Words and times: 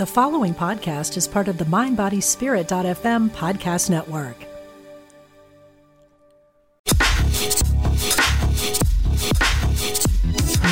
The 0.00 0.06
following 0.06 0.54
podcast 0.54 1.18
is 1.18 1.28
part 1.28 1.46
of 1.46 1.58
the 1.58 1.66
MindBodySpirit.fm 1.66 3.28
podcast 3.32 3.90
network. 3.90 4.34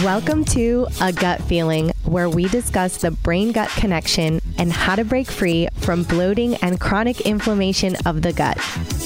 Welcome 0.03 0.46
to 0.46 0.87
A 1.03 1.12
Gut 1.12 1.43
Feeling, 1.43 1.93
where 2.06 2.30
we 2.30 2.49
discuss 2.49 2.96
the 2.96 3.11
brain 3.11 3.53
gut 3.53 3.69
connection 3.77 4.41
and 4.56 4.72
how 4.72 4.96
to 4.96 5.04
break 5.04 5.30
free 5.30 5.68
from 5.76 6.04
bloating 6.04 6.54
and 6.62 6.80
chronic 6.80 7.20
inflammation 7.20 7.96
of 8.06 8.22
the 8.22 8.32
gut. 8.32 8.56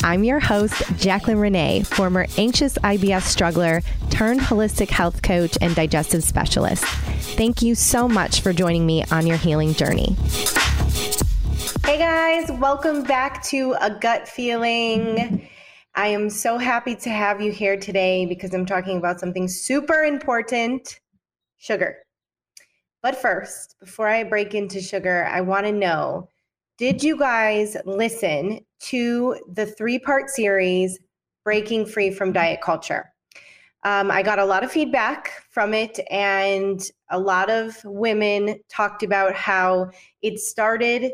I'm 0.04 0.24
your 0.24 0.40
host, 0.40 0.74
Jaclyn 0.98 1.40
Renee, 1.40 1.84
former 1.84 2.26
anxious 2.36 2.76
IBS 2.78 3.22
struggler 3.22 3.82
turned 4.10 4.40
holistic 4.40 4.90
health 4.90 5.22
coach 5.22 5.56
and 5.60 5.76
digestive 5.76 6.24
specialist. 6.24 6.84
Thank 7.36 7.62
you 7.62 7.76
so 7.76 8.08
much 8.08 8.40
for 8.40 8.52
joining 8.52 8.84
me 8.84 9.04
on 9.12 9.28
your 9.28 9.36
healing 9.36 9.74
journey. 9.74 10.16
Hey 11.84 11.98
guys, 11.98 12.50
welcome 12.58 13.04
back 13.04 13.44
to 13.44 13.76
A 13.80 13.90
Gut 13.90 14.26
Feeling. 14.26 15.48
I 15.94 16.08
am 16.08 16.30
so 16.30 16.58
happy 16.58 16.96
to 16.96 17.10
have 17.10 17.40
you 17.40 17.52
here 17.52 17.78
today 17.78 18.26
because 18.26 18.52
I'm 18.52 18.66
talking 18.66 18.98
about 18.98 19.20
something 19.20 19.46
super 19.46 20.02
important 20.02 20.98
sugar. 21.58 21.98
But 23.02 23.22
first, 23.22 23.76
before 23.78 24.08
I 24.08 24.24
break 24.24 24.52
into 24.52 24.80
sugar, 24.80 25.28
I 25.30 25.42
want 25.42 25.66
to 25.66 25.72
know 25.72 26.28
did 26.76 27.04
you 27.04 27.16
guys 27.16 27.76
listen 27.84 28.64
to 28.82 29.36
the 29.52 29.66
three 29.66 29.98
part 29.98 30.30
series, 30.30 30.98
Breaking 31.44 31.86
Free 31.86 32.10
from 32.10 32.32
Diet 32.32 32.60
Culture? 32.60 33.12
Um, 33.84 34.10
I 34.10 34.22
got 34.22 34.38
a 34.38 34.44
lot 34.44 34.62
of 34.62 34.70
feedback 34.70 35.42
from 35.50 35.74
it, 35.74 35.98
and 36.10 36.80
a 37.10 37.18
lot 37.18 37.50
of 37.50 37.76
women 37.84 38.60
talked 38.68 39.02
about 39.02 39.34
how 39.34 39.90
it 40.22 40.38
started 40.38 41.10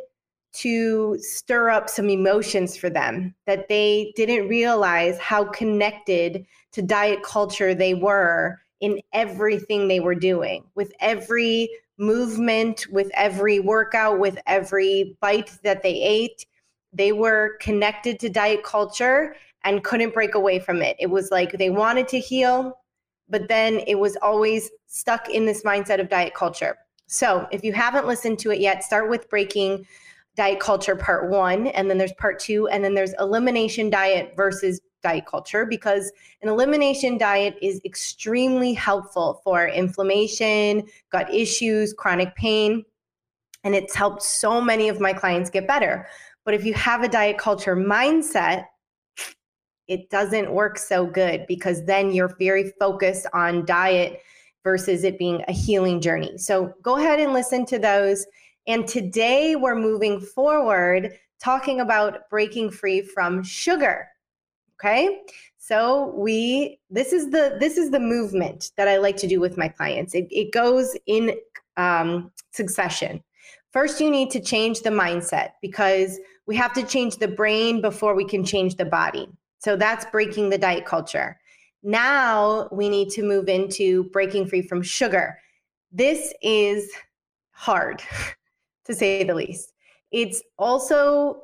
to 0.53 1.17
stir 1.21 1.71
up 1.71 1.89
some 1.89 2.11
emotions 2.11 2.77
for 2.77 2.91
them 2.91 3.35
that 3.47 3.69
they 3.69 4.13
didn't 4.17 4.49
realize 4.49 5.19
how 5.19 5.45
connected 5.45 6.45
to 6.73 6.83
diet 6.83 7.23
culture 7.23 7.75
they 7.75 7.95
were 7.95 8.59
in 8.81 9.01
everything 9.13 9.89
they 9.89 10.01
were 10.01 10.15
doing 10.15 10.65
with 10.75 10.93
every 11.01 11.69
movement 11.99 12.87
with 12.91 13.11
every 13.15 13.61
workout 13.61 14.19
with 14.19 14.39
every 14.47 15.17
bite 15.21 15.51
that 15.65 15.83
they 15.83 16.01
ate 16.01 16.47
they 16.93 17.13
were 17.13 17.57
connected 17.61 18.19
to 18.21 18.29
diet 18.29 18.63
culture 18.63 19.35
and 19.65 19.85
couldn't 19.85 20.15
break 20.15 20.35
away 20.35 20.59
from 20.59 20.83
it. 20.83 20.97
It 20.99 21.09
was 21.09 21.31
like 21.31 21.53
they 21.53 21.71
wanted 21.71 22.09
to 22.09 22.21
heal, 22.21 22.79
but 23.29 23.49
then 23.49 23.81
it 23.87 23.97
was 23.97 24.17
always 24.23 24.71
stuck 24.87 25.29
in 25.29 25.45
this 25.45 25.63
mindset 25.63 26.01
of 26.01 26.09
diet 26.09 26.35
culture. 26.35 26.79
So 27.07 27.47
if 27.51 27.65
you 27.65 27.73
haven't 27.73 28.07
listened 28.07 28.39
to 28.41 28.51
it 28.51 28.61
yet, 28.61 28.85
start 28.85 29.11
with 29.11 29.29
breaking 29.29 29.87
diet 30.37 30.61
culture 30.61 30.95
part 30.95 31.31
one, 31.31 31.67
and 31.69 31.91
then 31.91 31.99
there's 31.99 32.13
part 32.15 32.39
two, 32.39 32.69
and 32.69 32.85
then 32.85 32.95
there's 32.95 33.15
elimination 33.19 33.91
diet 33.91 34.35
versus 34.37 34.81
diet 35.03 35.27
culture 35.27 35.65
because 35.65 36.13
an 36.43 36.49
elimination 36.49 37.19
diet 37.19 37.57
is 37.63 37.81
extremely 37.85 38.73
helpful 38.73 39.41
for 39.45 39.69
inflammation, 39.69 40.87
gut 41.11 41.33
issues, 41.33 41.93
chronic 41.93 42.35
pain, 42.35 42.85
and 43.65 43.75
it's 43.75 43.95
helped 43.95 44.23
so 44.23 44.61
many 44.61 44.89
of 44.89 45.01
my 45.01 45.13
clients 45.13 45.51
get 45.51 45.67
better. 45.67 46.07
But 46.49 46.55
if 46.55 46.65
you 46.65 46.73
have 46.73 47.03
a 47.03 47.09
diet 47.09 47.37
culture 47.37 47.77
mindset, 47.77 48.65
it 49.87 50.09
doesn't 50.09 50.51
work 50.51 50.79
so 50.79 51.05
good 51.05 51.45
because 51.47 51.85
then 51.85 52.11
you're 52.11 52.35
very 52.39 52.73
focused 52.81 53.27
on 53.35 53.67
diet 53.67 54.23
versus 54.65 55.05
it 55.05 55.19
being 55.19 55.45
a 55.47 55.53
healing 55.53 56.01
journey. 56.01 56.39
So 56.39 56.73
go 56.81 56.97
ahead 56.97 57.21
and 57.21 57.35
listen 57.35 57.67
to 57.67 57.79
those. 57.79 58.25
And 58.67 58.89
today 58.89 59.57
we're 59.57 59.75
moving 59.75 60.23
forward 60.23 61.13
talking 61.39 61.81
about 61.81 62.31
breaking 62.31 62.71
free 62.71 63.03
from 63.03 63.43
sugar. 63.43 64.09
Okay? 64.81 65.21
So 65.59 66.15
we 66.17 66.81
this 66.89 67.13
is 67.13 67.29
the 67.29 67.59
this 67.61 67.77
is 67.77 67.91
the 67.91 68.01
movement 68.01 68.71
that 68.79 68.89
I 68.89 68.97
like 68.97 69.19
to 69.19 69.29
do 69.29 69.39
with 69.39 69.59
my 69.59 69.69
clients. 69.69 70.15
It, 70.15 70.29
it 70.31 70.51
goes 70.51 70.97
in 71.05 71.35
um, 71.77 72.33
succession. 72.53 73.23
First, 73.71 74.01
you 74.01 74.11
need 74.11 74.31
to 74.31 74.41
change 74.41 74.81
the 74.81 74.91
mindset 74.91 75.51
because 75.61 76.19
we 76.49 76.57
have 76.57 76.73
to 76.73 76.83
change 76.83 77.19
the 77.19 77.29
brain 77.29 77.83
before 77.83 78.15
we 78.15 78.25
can 78.25 78.43
change 78.43 78.77
the 78.77 78.85
body. 78.85 79.29
So 79.59 79.77
that's 79.77 80.07
breaking 80.07 80.49
the 80.49 80.57
diet 80.57 80.87
culture. 80.87 81.39
Now 81.83 82.69
we 82.73 82.89
need 82.89 83.11
to 83.11 83.23
move 83.23 83.49
into 83.51 84.05
breaking 84.05 84.47
free 84.47 84.63
from 84.63 84.83
sugar. 84.83 85.39
This 85.93 86.33
is 86.43 86.91
hard, 87.51 88.03
to 88.87 88.95
say 88.95 89.25
the 89.25 89.35
least. 89.35 89.75
It's 90.11 90.43
also 90.59 91.43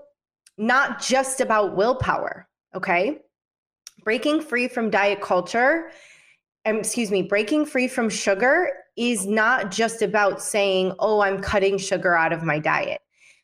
not 0.57 1.03
just 1.03 1.43
about 1.43 1.77
willpower, 1.77 2.49
okay? 2.75 3.19
Breaking 4.05 4.41
free 4.41 4.69
from 4.69 4.89
diet 4.89 5.21
culture, 5.21 5.91
um, 6.65 6.77
excuse 6.79 7.11
me, 7.11 7.21
breaking 7.21 7.67
free 7.67 7.89
from 7.89 8.09
sugar 8.09 8.71
is 8.97 9.27
not 9.27 9.71
just 9.71 10.01
about 10.01 10.41
saying, 10.41 10.95
oh, 10.99 11.21
I'm 11.21 11.43
cutting 11.43 11.77
sugar 11.77 12.17
out 12.17 12.33
of 12.33 12.43
my 12.43 12.59
diet. 12.59 13.03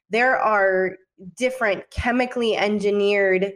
There 0.09 0.39
are 0.39 0.97
different 1.37 1.91
chemically 1.91 2.57
engineered 2.57 3.53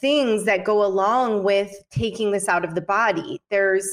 things 0.00 0.44
that 0.44 0.64
go 0.64 0.84
along 0.84 1.44
with 1.44 1.72
taking 1.90 2.32
this 2.32 2.48
out 2.48 2.64
of 2.64 2.74
the 2.74 2.80
body. 2.80 3.40
There's, 3.50 3.88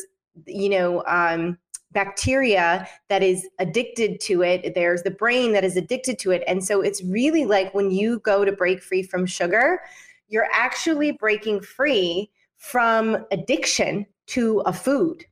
you 0.48 0.70
know, 0.70 1.04
um, 1.06 1.58
bacteria 1.92 2.88
that 3.10 3.22
is 3.22 3.48
addicted 3.60 4.20
to 4.22 4.42
it. 4.42 4.74
There's 4.74 5.04
the 5.04 5.12
brain 5.12 5.54
that 5.54 5.64
is 5.64 5.76
addicted 5.76 6.18
to 6.20 6.32
it. 6.32 6.44
And 6.48 6.64
so 6.64 6.82
it's 6.82 7.04
really 7.04 7.46
like 7.46 7.74
when 7.74 7.92
you 7.92 8.20
go 8.20 8.46
to 8.46 8.52
break 8.52 8.82
free 8.82 9.04
from 9.04 9.26
sugar, 9.26 9.82
you're 10.28 10.48
actually 10.54 11.12
breaking 11.12 11.62
free 11.62 12.32
from 12.58 13.26
addiction 13.32 14.06
to 14.28 14.62
a 14.62 14.74
food. 14.74 15.26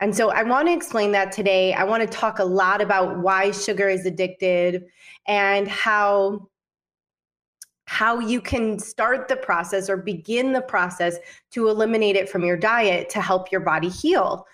And 0.00 0.16
so 0.16 0.30
I 0.30 0.42
want 0.42 0.66
to 0.66 0.74
explain 0.74 1.12
that 1.12 1.30
today. 1.30 1.72
I 1.74 1.84
want 1.84 2.02
to 2.02 2.08
talk 2.08 2.40
a 2.40 2.44
lot 2.44 2.80
about 2.80 3.20
why 3.20 3.52
sugar 3.52 3.88
is 3.88 4.04
addicted 4.04 4.84
and 5.28 5.68
how 5.68 6.48
how 7.92 8.18
you 8.18 8.40
can 8.40 8.78
start 8.78 9.28
the 9.28 9.36
process 9.36 9.90
or 9.90 9.98
begin 9.98 10.50
the 10.54 10.62
process 10.62 11.18
to 11.50 11.68
eliminate 11.68 12.16
it 12.16 12.26
from 12.26 12.42
your 12.42 12.56
diet 12.56 13.10
to 13.10 13.20
help 13.20 13.52
your 13.52 13.60
body 13.60 13.90
heal. 13.90 14.46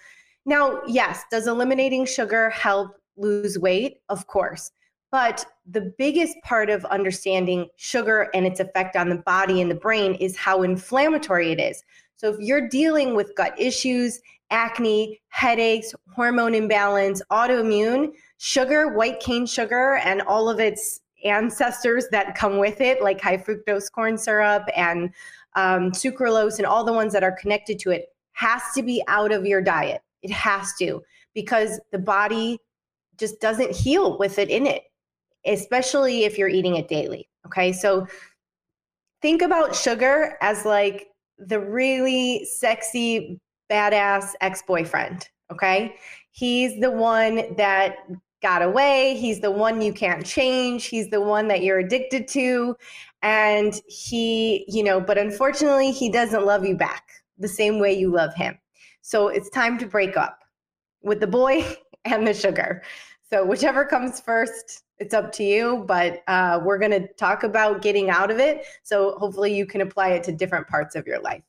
Now, 0.44 0.82
yes, 0.88 1.22
does 1.30 1.46
eliminating 1.46 2.04
sugar 2.04 2.50
help 2.50 2.96
lose 3.16 3.56
weight? 3.56 4.00
Of 4.08 4.26
course. 4.26 4.72
But 5.12 5.46
the 5.70 5.94
biggest 5.98 6.34
part 6.42 6.68
of 6.68 6.84
understanding 6.86 7.68
sugar 7.76 8.28
and 8.34 8.44
its 8.44 8.58
effect 8.58 8.96
on 8.96 9.08
the 9.08 9.22
body 9.24 9.60
and 9.60 9.70
the 9.70 9.76
brain 9.76 10.14
is 10.14 10.36
how 10.36 10.64
inflammatory 10.64 11.52
it 11.52 11.60
is. 11.60 11.84
So, 12.16 12.30
if 12.30 12.40
you're 12.40 12.68
dealing 12.68 13.14
with 13.14 13.36
gut 13.36 13.54
issues, 13.56 14.20
acne, 14.50 15.20
headaches, 15.28 15.94
hormone 16.12 16.56
imbalance, 16.56 17.22
autoimmune, 17.30 18.14
sugar, 18.38 18.96
white 18.96 19.20
cane 19.20 19.46
sugar, 19.46 20.00
and 20.02 20.22
all 20.22 20.48
of 20.48 20.58
its 20.58 21.02
ancestors 21.24 22.06
that 22.10 22.34
come 22.34 22.58
with 22.58 22.80
it, 22.80 23.02
like 23.02 23.20
high 23.20 23.36
fructose 23.36 23.90
corn 23.90 24.16
syrup 24.16 24.68
and 24.76 25.10
um, 25.56 25.90
sucralose 25.90 26.58
and 26.58 26.66
all 26.66 26.84
the 26.84 26.92
ones 26.92 27.12
that 27.12 27.24
are 27.24 27.32
connected 27.32 27.78
to 27.80 27.90
it, 27.90 28.06
has 28.32 28.62
to 28.74 28.82
be 28.82 29.02
out 29.08 29.32
of 29.32 29.44
your 29.44 29.60
diet. 29.60 30.00
It 30.22 30.30
has 30.30 30.74
to, 30.78 31.02
because 31.34 31.80
the 31.92 31.98
body 31.98 32.58
just 33.16 33.40
doesn't 33.40 33.74
heal 33.74 34.18
with 34.18 34.38
it 34.38 34.48
in 34.48 34.66
it, 34.66 34.84
especially 35.46 36.24
if 36.24 36.38
you're 36.38 36.48
eating 36.48 36.76
it 36.76 36.88
daily. 36.88 37.28
Okay. 37.46 37.72
So 37.72 38.06
think 39.22 39.42
about 39.42 39.74
sugar 39.74 40.36
as 40.40 40.64
like 40.64 41.08
the 41.38 41.58
really 41.58 42.44
sexy, 42.44 43.40
badass 43.70 44.32
ex 44.40 44.62
boyfriend. 44.62 45.28
Okay. 45.50 45.96
He's 46.30 46.80
the 46.80 46.90
one 46.90 47.54
that 47.56 47.96
got 48.42 48.62
away. 48.62 49.16
He's 49.16 49.40
the 49.40 49.50
one 49.50 49.80
you 49.80 49.92
can't 49.92 50.24
change. 50.24 50.86
He's 50.86 51.10
the 51.10 51.20
one 51.20 51.48
that 51.48 51.62
you're 51.62 51.78
addicted 51.78 52.28
to. 52.28 52.76
And 53.22 53.80
he, 53.88 54.64
you 54.68 54.82
know, 54.84 55.00
but 55.00 55.18
unfortunately, 55.18 55.90
he 55.90 56.08
doesn't 56.08 56.46
love 56.46 56.64
you 56.64 56.76
back 56.76 57.08
the 57.38 57.48
same 57.48 57.78
way 57.78 57.92
you 57.92 58.12
love 58.12 58.34
him. 58.34 58.58
So 59.02 59.28
it's 59.28 59.50
time 59.50 59.78
to 59.78 59.86
break 59.86 60.16
up 60.16 60.40
with 61.02 61.20
the 61.20 61.26
boy 61.26 61.64
and 62.04 62.26
the 62.26 62.34
sugar. 62.34 62.82
So 63.28 63.44
whichever 63.44 63.84
comes 63.84 64.20
first, 64.20 64.84
it's 64.98 65.14
up 65.14 65.32
to 65.32 65.44
you. 65.44 65.84
But 65.86 66.22
uh, 66.28 66.60
we're 66.62 66.78
going 66.78 66.92
to 66.92 67.08
talk 67.14 67.42
about 67.42 67.82
getting 67.82 68.10
out 68.10 68.30
of 68.30 68.38
it. 68.38 68.64
So 68.82 69.16
hopefully 69.18 69.54
you 69.54 69.66
can 69.66 69.80
apply 69.80 70.10
it 70.10 70.22
to 70.24 70.32
different 70.32 70.68
parts 70.68 70.94
of 70.94 71.06
your 71.06 71.20
life. 71.20 71.42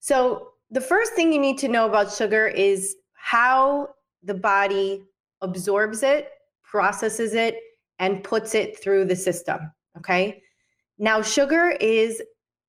So 0.00 0.52
the 0.70 0.80
first 0.80 1.12
thing 1.12 1.32
you 1.32 1.38
need 1.38 1.58
to 1.58 1.68
know 1.68 1.86
about 1.86 2.12
sugar 2.12 2.46
is 2.46 2.96
how 3.14 3.90
the 4.22 4.34
body 4.34 5.02
absorbs 5.40 6.02
it, 6.02 6.28
processes 6.62 7.34
it, 7.34 7.56
and 7.98 8.24
puts 8.24 8.54
it 8.54 8.82
through 8.82 9.04
the 9.04 9.16
system. 9.16 9.70
Okay. 9.98 10.42
Now, 10.98 11.22
sugar 11.22 11.76
is 11.80 12.22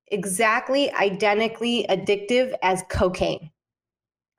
exactly 0.07 0.91
identically 0.93 1.85
addictive 1.89 2.53
as 2.61 2.83
cocaine. 2.89 3.49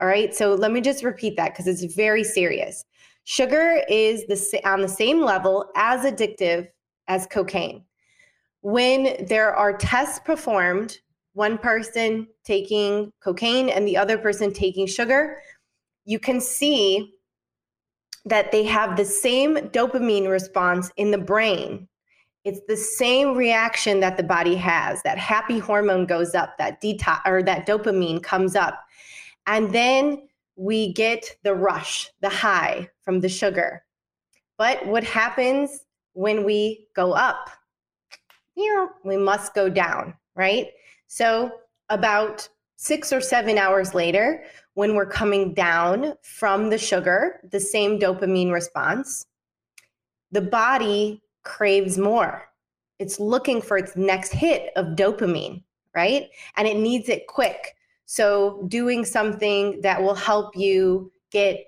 All 0.01 0.09
right. 0.09 0.35
So 0.35 0.55
let 0.55 0.73
me 0.73 0.81
just 0.81 1.05
repeat 1.05 1.37
that 1.37 1.53
because 1.53 1.67
it's 1.67 1.95
very 1.95 2.25
serious. 2.25 2.85
Sugar 3.25 3.83
is 3.89 4.27
the, 4.27 4.69
on 4.69 4.83
the 4.83 4.89
same 4.89 5.23
level 5.23 5.71
as 5.77 6.05
addictive 6.05 6.69
as 7.09 7.27
cocaine. 7.27 7.85
When 8.61 9.27
there 9.27 9.55
are 9.55 9.77
tests 9.77 10.19
performed, 10.19 10.99
one 11.33 11.59
person 11.59 12.29
taking 12.45 13.13
cocaine 13.23 13.69
and 13.69 13.87
the 13.87 13.97
other 13.97 14.19
person 14.19 14.53
taking 14.53 14.87
sugar, 14.87 15.39
you 16.05 16.19
can 16.19 16.41
see 16.41 17.15
that 18.25 18.53
they 18.53 18.65
have 18.65 18.97
the 18.97 19.05
same 19.05 19.57
dopamine 19.57 20.29
response 20.29 20.91
in 20.97 21.11
the 21.11 21.19
brain. 21.19 21.89
It's 22.45 22.61
the 22.69 22.77
same 22.77 23.37
reaction 23.37 24.01
that 24.01 24.17
the 24.17 24.23
body 24.23 24.55
has. 24.57 25.03
That 25.03 25.19
happy 25.19 25.59
hormone 25.59 26.07
goes 26.07 26.35
up, 26.35 26.57
that 26.59 26.83
detox 26.83 27.21
or 27.27 27.43
that 27.43 27.67
dopamine 27.67 28.23
comes 28.23 28.55
up. 28.55 28.85
And 29.47 29.73
then 29.73 30.29
we 30.57 30.93
get 30.93 31.37
the 31.43 31.55
rush, 31.55 32.11
the 32.21 32.29
high 32.29 32.89
from 33.03 33.21
the 33.21 33.29
sugar. 33.29 33.83
But 34.57 34.87
what 34.87 35.05
happens 35.05 35.85
when 36.13 36.45
we 36.45 36.87
go 36.95 37.13
up? 37.13 37.51
You 38.57 38.75
know, 38.75 38.89
We 39.05 39.17
must 39.17 39.55
go 39.55 39.69
down, 39.69 40.15
right? 40.37 40.69
So, 41.09 41.51
about 41.89 42.49
six 42.77 43.13
or 43.13 43.21
seven 43.21 43.59
hours 43.59 43.95
later, 43.95 44.45
when 44.75 44.95
we're 44.95 45.07
coming 45.07 45.55
down 45.55 46.15
from 46.23 46.71
the 46.71 46.79
sugar, 46.79 47.41
the 47.51 47.61
same 47.61 47.99
dopamine 47.99 48.53
response, 48.53 49.27
the 50.33 50.41
body 50.41 51.23
craves 51.45 51.97
more. 51.97 52.49
It's 52.99 53.21
looking 53.21 53.61
for 53.63 53.79
its 53.79 53.97
next 53.97 54.33
hit 54.33 54.73
of 54.77 54.97
dopamine, 54.97 55.63
right? 55.95 56.29
And 56.57 56.67
it 56.67 56.77
needs 56.77 57.09
it 57.09 57.27
quick. 57.27 57.77
So, 58.07 58.65
doing 58.69 59.05
something 59.05 59.81
that 59.81 60.03
will 60.03 60.15
help 60.15 60.57
you 60.57 61.11
get 61.31 61.65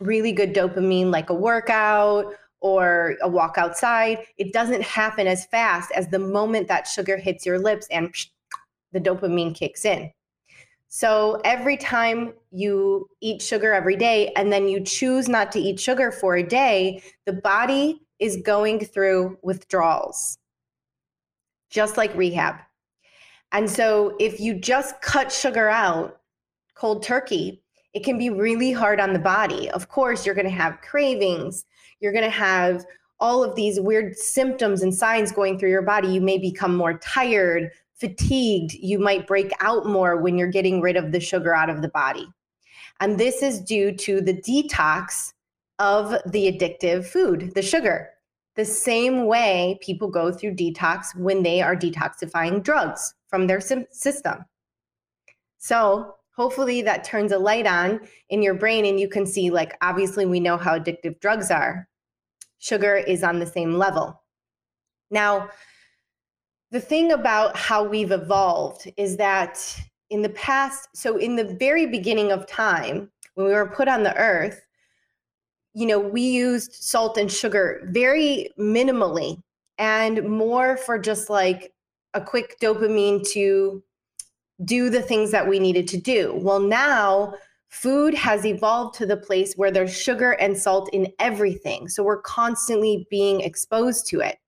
really 0.00 0.32
good 0.32 0.54
dopamine, 0.54 1.10
like 1.10 1.30
a 1.30 1.34
workout 1.34 2.34
or 2.60 3.16
a 3.22 3.28
walk 3.28 3.58
outside, 3.58 4.18
it 4.38 4.52
doesn't 4.52 4.82
happen 4.82 5.26
as 5.26 5.46
fast 5.46 5.90
as 5.92 6.08
the 6.08 6.18
moment 6.18 6.68
that 6.68 6.86
sugar 6.86 7.16
hits 7.16 7.44
your 7.44 7.58
lips 7.58 7.86
and 7.90 8.14
the 8.92 9.00
dopamine 9.00 9.54
kicks 9.54 9.84
in. 9.84 10.12
So 10.94 11.40
every 11.42 11.78
time 11.78 12.34
you 12.50 13.08
eat 13.22 13.40
sugar 13.40 13.72
every 13.72 13.96
day 13.96 14.30
and 14.36 14.52
then 14.52 14.68
you 14.68 14.84
choose 14.84 15.26
not 15.26 15.50
to 15.52 15.58
eat 15.58 15.80
sugar 15.80 16.12
for 16.12 16.36
a 16.36 16.42
day, 16.42 17.02
the 17.24 17.32
body 17.32 18.02
is 18.18 18.36
going 18.36 18.84
through 18.84 19.38
withdrawals, 19.40 20.36
just 21.70 21.96
like 21.96 22.14
rehab. 22.14 22.56
And 23.52 23.70
so 23.70 24.16
if 24.20 24.38
you 24.38 24.52
just 24.52 25.00
cut 25.00 25.32
sugar 25.32 25.70
out 25.70 26.20
cold 26.74 27.02
turkey, 27.02 27.62
it 27.94 28.04
can 28.04 28.18
be 28.18 28.28
really 28.28 28.70
hard 28.70 29.00
on 29.00 29.14
the 29.14 29.18
body. 29.18 29.70
Of 29.70 29.88
course, 29.88 30.26
you're 30.26 30.34
going 30.34 30.44
to 30.44 30.50
have 30.50 30.82
cravings, 30.82 31.64
you're 32.00 32.12
going 32.12 32.22
to 32.22 32.30
have 32.30 32.84
all 33.18 33.42
of 33.42 33.54
these 33.54 33.80
weird 33.80 34.14
symptoms 34.14 34.82
and 34.82 34.94
signs 34.94 35.32
going 35.32 35.58
through 35.58 35.70
your 35.70 35.80
body. 35.80 36.08
You 36.08 36.20
may 36.20 36.36
become 36.36 36.76
more 36.76 36.98
tired, 36.98 37.70
fatigued, 38.02 38.74
you 38.74 38.98
might 38.98 39.28
break 39.28 39.52
out 39.60 39.86
more 39.86 40.16
when 40.16 40.36
you're 40.36 40.48
getting 40.48 40.80
rid 40.80 40.96
of 40.96 41.12
the 41.12 41.20
sugar 41.20 41.54
out 41.54 41.70
of 41.70 41.82
the 41.82 41.88
body. 41.88 42.26
And 42.98 43.16
this 43.16 43.42
is 43.42 43.60
due 43.60 43.92
to 43.92 44.20
the 44.20 44.34
detox 44.34 45.34
of 45.78 46.16
the 46.26 46.50
addictive 46.50 47.06
food, 47.06 47.52
the 47.54 47.62
sugar. 47.62 48.10
The 48.56 48.64
same 48.64 49.26
way 49.26 49.78
people 49.80 50.08
go 50.08 50.32
through 50.32 50.56
detox 50.56 51.16
when 51.16 51.44
they 51.44 51.62
are 51.62 51.76
detoxifying 51.76 52.64
drugs 52.64 53.14
from 53.28 53.46
their 53.46 53.60
system. 53.60 54.44
So, 55.58 56.16
hopefully, 56.36 56.82
that 56.82 57.04
turns 57.04 57.30
a 57.30 57.38
light 57.38 57.68
on 57.68 58.00
in 58.30 58.42
your 58.42 58.54
brain 58.54 58.84
and 58.84 58.98
you 58.98 59.08
can 59.08 59.26
see, 59.26 59.50
like, 59.50 59.76
obviously, 59.80 60.26
we 60.26 60.40
know 60.40 60.56
how 60.56 60.76
addictive 60.76 61.20
drugs 61.20 61.52
are. 61.52 61.88
Sugar 62.58 62.96
is 62.96 63.22
on 63.22 63.38
the 63.38 63.46
same 63.46 63.78
level. 63.78 64.20
Now, 65.10 65.50
the 66.72 66.80
thing 66.80 67.12
about 67.12 67.54
how 67.54 67.84
we've 67.84 68.12
evolved 68.12 68.90
is 68.96 69.18
that 69.18 69.78
in 70.08 70.22
the 70.22 70.30
past, 70.30 70.88
so 70.94 71.18
in 71.18 71.36
the 71.36 71.54
very 71.60 71.84
beginning 71.84 72.32
of 72.32 72.46
time, 72.46 73.10
when 73.34 73.46
we 73.46 73.52
were 73.52 73.68
put 73.68 73.88
on 73.88 74.02
the 74.02 74.16
earth, 74.16 74.66
you 75.74 75.86
know, 75.86 75.98
we 75.98 76.22
used 76.22 76.72
salt 76.72 77.18
and 77.18 77.30
sugar 77.30 77.86
very 77.92 78.48
minimally 78.58 79.40
and 79.76 80.26
more 80.26 80.78
for 80.78 80.98
just 80.98 81.28
like 81.28 81.74
a 82.14 82.20
quick 82.20 82.58
dopamine 82.60 83.26
to 83.32 83.82
do 84.64 84.88
the 84.88 85.02
things 85.02 85.30
that 85.30 85.46
we 85.46 85.58
needed 85.58 85.86
to 85.88 85.98
do. 85.98 86.34
Well, 86.36 86.60
now 86.60 87.34
food 87.68 88.14
has 88.14 88.46
evolved 88.46 88.94
to 88.96 89.06
the 89.06 89.16
place 89.16 89.54
where 89.54 89.70
there's 89.70 89.94
sugar 89.94 90.32
and 90.32 90.56
salt 90.56 90.88
in 90.92 91.12
everything. 91.18 91.88
So 91.88 92.02
we're 92.02 92.22
constantly 92.22 93.06
being 93.10 93.42
exposed 93.42 94.06
to 94.08 94.20
it. 94.20 94.38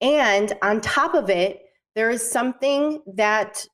And 0.00 0.52
on 0.62 0.80
top 0.80 1.14
of 1.14 1.30
it, 1.30 1.64
there 1.94 2.10
is 2.10 2.28
something 2.28 3.02
that 3.14 3.66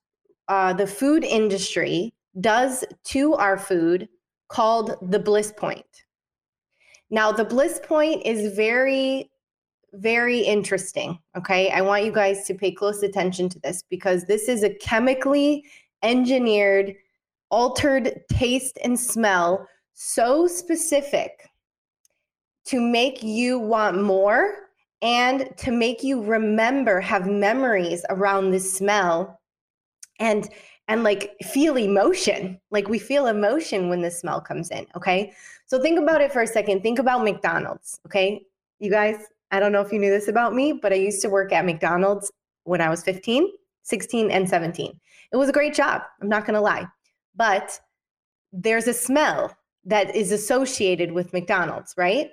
uh, 0.48 0.72
the 0.72 0.86
food 0.86 1.24
industry 1.24 2.14
does 2.40 2.84
to 3.04 3.34
our 3.34 3.58
food 3.58 4.08
called 4.48 4.96
the 5.10 5.18
bliss 5.18 5.52
point. 5.56 6.04
Now, 7.10 7.32
the 7.32 7.44
bliss 7.44 7.80
point 7.84 8.22
is 8.24 8.54
very, 8.54 9.30
very 9.92 10.40
interesting. 10.40 11.18
Okay. 11.36 11.70
I 11.70 11.80
want 11.80 12.04
you 12.04 12.12
guys 12.12 12.46
to 12.46 12.54
pay 12.54 12.72
close 12.72 13.02
attention 13.02 13.48
to 13.50 13.60
this 13.60 13.82
because 13.88 14.24
this 14.24 14.48
is 14.48 14.62
a 14.62 14.74
chemically 14.74 15.64
engineered, 16.02 16.94
altered 17.50 18.22
taste 18.30 18.78
and 18.82 18.98
smell 18.98 19.66
so 19.92 20.46
specific 20.46 21.48
to 22.66 22.80
make 22.80 23.22
you 23.22 23.58
want 23.58 24.02
more 24.02 24.63
and 25.04 25.54
to 25.58 25.70
make 25.70 26.02
you 26.02 26.20
remember 26.24 26.98
have 26.98 27.26
memories 27.26 28.04
around 28.08 28.50
the 28.50 28.58
smell 28.58 29.38
and 30.18 30.48
and 30.88 31.02
like 31.02 31.34
feel 31.44 31.78
emotion. 31.78 32.60
Like 32.70 32.88
we 32.88 32.98
feel 32.98 33.26
emotion 33.26 33.88
when 33.88 34.02
the 34.02 34.10
smell 34.10 34.40
comes 34.40 34.70
in 34.70 34.86
okay? 34.96 35.32
So 35.66 35.80
think 35.80 35.98
about 35.98 36.20
it 36.20 36.32
for 36.32 36.42
a 36.42 36.46
second. 36.46 36.82
Think 36.82 36.98
about 36.98 37.22
mcdonald's 37.22 38.00
okay? 38.06 38.42
You 38.80 38.90
guys 38.90 39.16
i 39.50 39.60
don't 39.60 39.72
know 39.72 39.82
if 39.82 39.92
you 39.92 39.98
knew 39.98 40.10
this 40.10 40.28
about 40.28 40.54
me 40.54 40.72
but 40.72 40.92
i 40.92 40.96
used 40.96 41.20
to 41.20 41.28
work 41.28 41.52
at 41.52 41.64
mcdonald's 41.64 42.32
when 42.64 42.80
i 42.80 42.88
was 42.88 43.04
15 43.04 43.46
16 43.82 44.30
and 44.30 44.48
17 44.48 44.98
it 45.32 45.36
was 45.36 45.50
a 45.50 45.52
great 45.52 45.74
job 45.74 46.02
i'm 46.20 46.28
not 46.28 46.46
going 46.46 46.54
to 46.54 46.60
lie. 46.60 46.86
But 47.36 47.78
there's 48.52 48.86
a 48.86 48.94
smell 48.94 49.54
that 49.84 50.14
is 50.16 50.32
associated 50.32 51.12
with 51.12 51.32
mcdonald's 51.32 51.94
right 51.96 52.30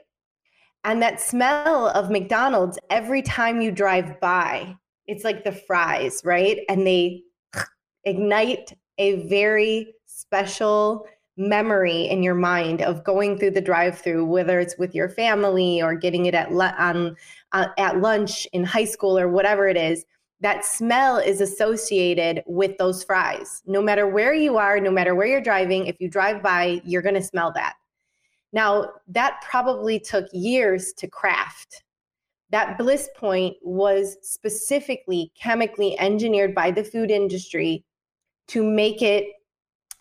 and 0.84 1.02
that 1.02 1.22
smell 1.22 1.88
of 1.90 2.10
McDonald's 2.10 2.80
every 2.90 3.22
time 3.22 3.62
you 3.62 3.72
drive 3.72 4.20
by, 4.20 4.76
it's 5.08 5.24
like 5.24 5.44
the 5.44 5.52
fries, 5.52 6.22
right? 6.24 6.60
And 6.70 6.86
they 6.86 7.24
ignite 8.06 8.74
a 8.98 9.28
very 9.28 9.94
special 10.06 11.08
memory 11.38 12.04
in 12.04 12.24
your 12.24 12.36
mind 12.36 12.82
of 12.82 13.04
going 13.04 13.38
through 13.38 13.52
the 13.52 13.62
drive-through, 13.62 14.26
whether 14.26 14.60
it's 14.60 14.78
with 14.78 14.94
your 14.94 15.10
family 15.10 15.82
or 15.82 15.96
getting 15.96 16.26
it 16.26 16.34
at 16.34 16.52
on 16.52 17.16
uh, 17.54 17.68
at 17.78 18.00
lunch 18.00 18.48
in 18.54 18.64
high 18.64 18.86
school 18.86 19.18
or 19.18 19.28
whatever 19.28 19.68
it 19.68 19.78
is. 19.78 20.06
That 20.42 20.66
smell 20.66 21.18
is 21.18 21.40
associated 21.40 22.44
with 22.48 22.78
those 22.80 23.04
fries. 23.04 23.62
No 23.68 23.82
matter 23.82 24.08
where 24.08 24.34
you 24.34 24.58
are, 24.58 24.80
no 24.80 24.90
matter 24.90 25.14
where 25.14 25.28
you're 25.28 25.42
driving, 25.42 25.86
if 25.86 25.98
you 26.00 26.10
drive 26.10 26.42
by, 26.42 26.82
you're 26.84 27.04
going 27.04 27.16
to 27.16 27.22
smell 27.22 27.52
that. 27.54 27.76
Now, 28.54 28.90
that 29.08 29.42
probably 29.42 30.00
took 30.00 30.28
years 30.34 30.94
to 30.98 31.08
craft. 31.08 31.84
That 32.50 32.78
bliss 32.78 33.10
point 33.16 33.56
was 33.62 34.18
specifically 34.22 35.32
chemically 35.42 35.98
engineered 36.00 36.54
by 36.54 36.72
the 36.72 36.84
food 36.84 37.10
industry 37.10 37.86
to 38.50 38.64
make 38.64 39.02
it 39.02 39.26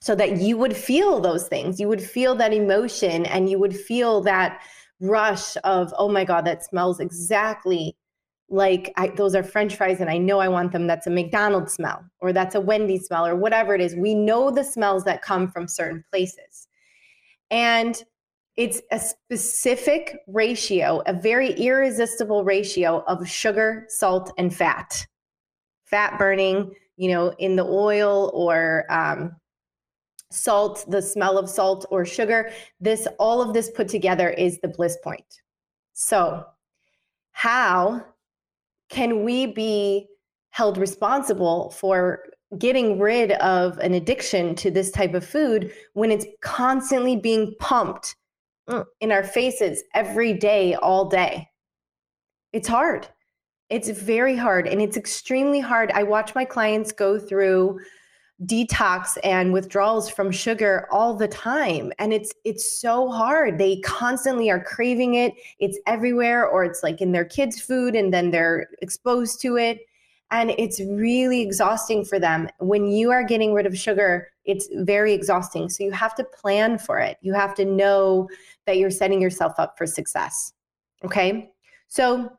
so 0.01 0.15
that 0.17 0.39
you 0.39 0.57
would 0.57 0.77
feel 0.77 1.21
those 1.21 1.47
things. 1.47 1.79
You 1.79 1.89
would 1.89 2.03
feel 2.03 2.35
that 2.37 2.53
emotion 2.53 3.27
and 3.27 3.49
you 3.49 3.59
would 3.59 3.77
feel 3.77 4.21
that 4.23 4.63
rush 5.01 5.57
of, 5.63 5.95
oh 5.97 6.09
my 6.09 6.25
God, 6.25 6.45
that 6.47 6.65
smells 6.65 7.01
exactly 7.01 7.97
like 8.49 8.93
I, 8.97 9.09
those 9.09 9.37
are 9.37 9.45
french 9.45 9.77
fries 9.77 10.01
and 10.01 10.11
I 10.11 10.19
know 10.19 10.41
I 10.41 10.49
want 10.49 10.73
them. 10.73 10.89
That's 10.89 11.07
a 11.07 11.11
McDonald's 11.11 11.73
smell 11.73 12.05
or 12.21 12.33
that's 12.33 12.57
a 12.57 12.61
Wendy's 12.61 13.07
smell 13.07 13.27
or 13.27 13.37
whatever 13.37 13.75
it 13.75 13.81
is. 13.81 13.95
We 13.95 14.15
know 14.15 14.51
the 14.51 14.65
smells 14.65 15.05
that 15.05 15.23
come 15.23 15.49
from 15.49 15.69
certain 15.69 16.05
places. 16.11 16.67
And 17.51 18.03
it's 18.61 18.83
a 18.93 19.01
specific 19.01 20.19
ratio, 20.27 21.03
a 21.07 21.15
very 21.15 21.55
irresistible 21.55 22.45
ratio 22.45 23.03
of 23.07 23.27
sugar, 23.27 23.87
salt, 23.89 24.35
and 24.37 24.55
fat. 24.55 25.07
Fat 25.87 26.19
burning, 26.19 26.75
you 26.99 27.11
know, 27.11 27.31
in 27.39 27.57
the 27.57 27.65
oil 27.65 28.31
or 28.35 28.85
um, 28.91 29.35
salt, 30.31 30.85
the 30.91 31.01
smell 31.01 31.39
of 31.39 31.49
salt 31.49 31.87
or 31.91 32.05
sugar. 32.05 32.51
This, 32.79 33.09
all 33.19 33.41
of 33.41 33.55
this 33.55 33.71
put 33.71 33.89
together 33.89 34.29
is 34.29 34.61
the 34.61 34.69
bliss 34.69 34.99
point. 35.03 35.41
So, 35.95 36.45
how 37.33 38.05
can 38.91 39.25
we 39.25 39.47
be 39.47 40.07
held 40.51 40.77
responsible 40.77 41.71
for 41.71 42.25
getting 42.59 42.99
rid 42.99 43.33
of 43.33 43.79
an 43.79 43.95
addiction 43.95 44.55
to 44.57 44.71
this 44.71 44.91
type 44.91 45.15
of 45.15 45.25
food 45.25 45.73
when 45.95 46.11
it's 46.11 46.27
constantly 46.43 47.17
being 47.17 47.55
pumped 47.59 48.17
mm, 48.71 48.85
in 49.01 49.13
our 49.13 49.25
faces 49.25 49.83
every 49.95 50.33
day, 50.33 50.75
all 50.75 51.09
day. 51.09 51.49
It's 52.53 52.69
hard. 52.69 53.09
It's 53.69 53.89
very 53.89 54.37
hard 54.37 54.67
and 54.67 54.81
it's 54.83 54.97
extremely 54.97 55.61
hard. 55.61 55.93
I 55.93 56.03
watch 56.03 56.35
my 56.35 56.45
clients 56.45 56.93
go 56.93 57.19
through 57.19 57.79
detox 58.47 59.19
and 59.23 59.53
withdrawals 59.53 60.09
from 60.09 60.31
sugar 60.31 60.89
all 60.91 61.15
the 61.15 61.29
time 61.29 61.93
and 61.99 62.11
it's 62.11 62.33
it's 62.45 62.81
so 62.81 63.11
hard 63.11 63.59
they 63.59 63.79
constantly 63.81 64.49
are 64.49 64.65
craving 64.65 65.13
it 65.13 65.35
it's 65.59 65.79
everywhere 65.87 66.49
or 66.49 66.65
it's 66.65 66.83
like 66.83 67.03
in 67.03 67.13
their 67.13 67.25
kids 67.25 67.61
food 67.61 67.95
and 67.95 68.15
then 68.15 68.31
they're 68.31 68.67
exposed 68.81 69.43
to 69.43 69.59
it 69.59 69.81
and 70.31 70.53
it's 70.53 70.81
really 70.81 71.43
exhausting 71.43 72.03
for 72.03 72.19
them 72.19 72.49
when 72.61 72.87
you 72.87 73.11
are 73.11 73.25
getting 73.25 73.53
rid 73.53 73.67
of 73.67 73.77
sugar 73.77 74.29
it's 74.51 74.69
very 74.73 75.13
exhausting 75.13 75.69
so 75.69 75.85
you 75.85 75.93
have 75.93 76.15
to 76.15 76.25
plan 76.25 76.79
for 76.79 76.99
it 76.99 77.17
you 77.23 77.33
have 77.33 77.55
to 77.55 77.65
know 77.65 78.29
that 78.67 78.77
you're 78.79 78.91
setting 78.91 79.21
yourself 79.21 79.53
up 79.59 79.77
for 79.77 79.87
success 79.87 80.53
okay 81.05 81.51
so 81.89 82.31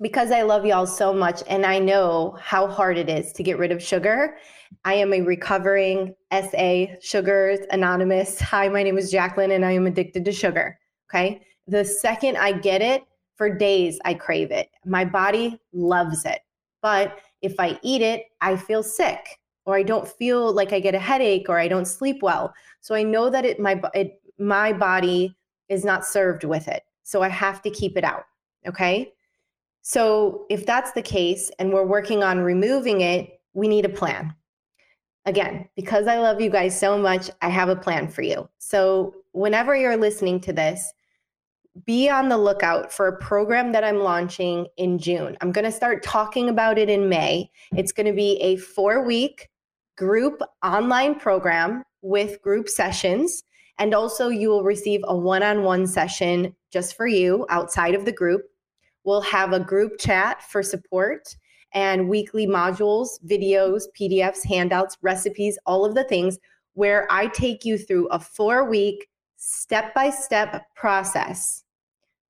because 0.00 0.32
I 0.32 0.42
love 0.42 0.66
y'all 0.66 0.86
so 0.86 1.14
much 1.14 1.42
and 1.48 1.64
I 1.64 1.78
know 1.78 2.36
how 2.40 2.66
hard 2.66 2.98
it 2.98 3.08
is 3.08 3.32
to 3.34 3.42
get 3.42 3.58
rid 3.58 3.70
of 3.70 3.82
sugar 3.82 4.36
I 4.84 4.94
am 4.94 5.12
a 5.12 5.20
recovering 5.20 6.14
SA 6.32 6.86
Sugars 7.00 7.60
Anonymous. 7.70 8.40
Hi, 8.40 8.68
my 8.68 8.82
name 8.82 8.98
is 8.98 9.12
Jaclyn 9.12 9.54
and 9.54 9.64
I 9.64 9.72
am 9.72 9.86
addicted 9.86 10.24
to 10.24 10.32
sugar. 10.32 10.78
Okay. 11.10 11.42
The 11.66 11.84
second 11.84 12.36
I 12.36 12.52
get 12.52 12.82
it, 12.82 13.04
for 13.36 13.48
days, 13.48 13.98
I 14.04 14.14
crave 14.14 14.50
it. 14.50 14.68
My 14.84 15.04
body 15.04 15.58
loves 15.72 16.24
it. 16.24 16.40
But 16.80 17.18
if 17.40 17.54
I 17.58 17.78
eat 17.82 18.02
it, 18.02 18.24
I 18.40 18.56
feel 18.56 18.82
sick 18.82 19.38
or 19.64 19.76
I 19.76 19.82
don't 19.82 20.08
feel 20.08 20.52
like 20.52 20.72
I 20.72 20.80
get 20.80 20.94
a 20.94 20.98
headache 20.98 21.48
or 21.48 21.58
I 21.58 21.68
don't 21.68 21.86
sleep 21.86 22.22
well. 22.22 22.52
So 22.80 22.94
I 22.94 23.02
know 23.02 23.30
that 23.30 23.44
it 23.44 23.60
my 23.60 23.80
it, 23.94 24.20
my 24.38 24.72
body 24.72 25.36
is 25.68 25.84
not 25.84 26.04
served 26.04 26.44
with 26.44 26.68
it. 26.68 26.82
So 27.02 27.22
I 27.22 27.28
have 27.28 27.62
to 27.62 27.70
keep 27.70 27.96
it 27.96 28.04
out. 28.04 28.24
Okay? 28.66 29.12
So 29.82 30.46
if 30.50 30.66
that's 30.66 30.92
the 30.92 31.02
case 31.02 31.50
and 31.58 31.72
we're 31.72 31.86
working 31.86 32.22
on 32.22 32.40
removing 32.40 33.00
it, 33.00 33.40
we 33.54 33.68
need 33.68 33.84
a 33.84 33.88
plan 33.88 34.34
again, 35.26 35.68
because 35.76 36.06
I 36.06 36.18
love 36.18 36.40
you 36.40 36.50
guys 36.50 36.78
so 36.78 36.98
much, 36.98 37.30
I 37.40 37.48
have 37.48 37.68
a 37.68 37.76
plan 37.76 38.08
for 38.08 38.22
you. 38.22 38.48
So, 38.58 39.14
whenever 39.32 39.76
you're 39.76 39.96
listening 39.96 40.40
to 40.40 40.52
this, 40.52 40.92
be 41.86 42.10
on 42.10 42.28
the 42.28 42.36
lookout 42.36 42.92
for 42.92 43.08
a 43.08 43.16
program 43.16 43.72
that 43.72 43.84
I'm 43.84 44.00
launching 44.00 44.66
in 44.76 44.98
June. 44.98 45.36
I'm 45.40 45.52
going 45.52 45.64
to 45.64 45.72
start 45.72 46.02
talking 46.02 46.50
about 46.50 46.76
it 46.76 46.90
in 46.90 47.08
May. 47.08 47.50
It's 47.74 47.92
going 47.92 48.06
to 48.06 48.12
be 48.12 48.36
a 48.42 48.56
four 48.56 49.04
week 49.04 49.48
group 49.96 50.40
online 50.62 51.14
program 51.14 51.84
with 52.02 52.40
group 52.42 52.68
sessions. 52.68 53.44
And 53.78 53.94
also, 53.94 54.28
you 54.28 54.48
will 54.48 54.64
receive 54.64 55.00
a 55.04 55.16
one 55.16 55.42
on 55.42 55.62
one 55.62 55.86
session 55.86 56.54
just 56.72 56.96
for 56.96 57.06
you 57.06 57.46
outside 57.48 57.94
of 57.94 58.04
the 58.04 58.12
group. 58.12 58.42
We'll 59.04 59.22
have 59.22 59.52
a 59.52 59.60
group 59.60 59.98
chat 59.98 60.42
for 60.42 60.62
support 60.62 61.36
and 61.74 62.08
weekly 62.08 62.46
modules, 62.46 63.08
videos, 63.24 63.84
PDFs, 63.98 64.44
handouts, 64.44 64.98
recipes, 65.02 65.58
all 65.66 65.84
of 65.84 65.94
the 65.94 66.04
things 66.04 66.38
where 66.74 67.06
I 67.10 67.26
take 67.28 67.64
you 67.64 67.78
through 67.78 68.08
a 68.08 68.18
four 68.18 68.68
week 68.68 69.08
step 69.36 69.94
by 69.94 70.10
step 70.10 70.66
process 70.74 71.64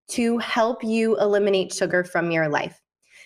to 0.09 0.39
help 0.39 0.83
you 0.83 1.19
eliminate 1.19 1.73
sugar 1.73 2.05
from 2.05 2.31
your 2.31 2.49
life. 2.49 2.82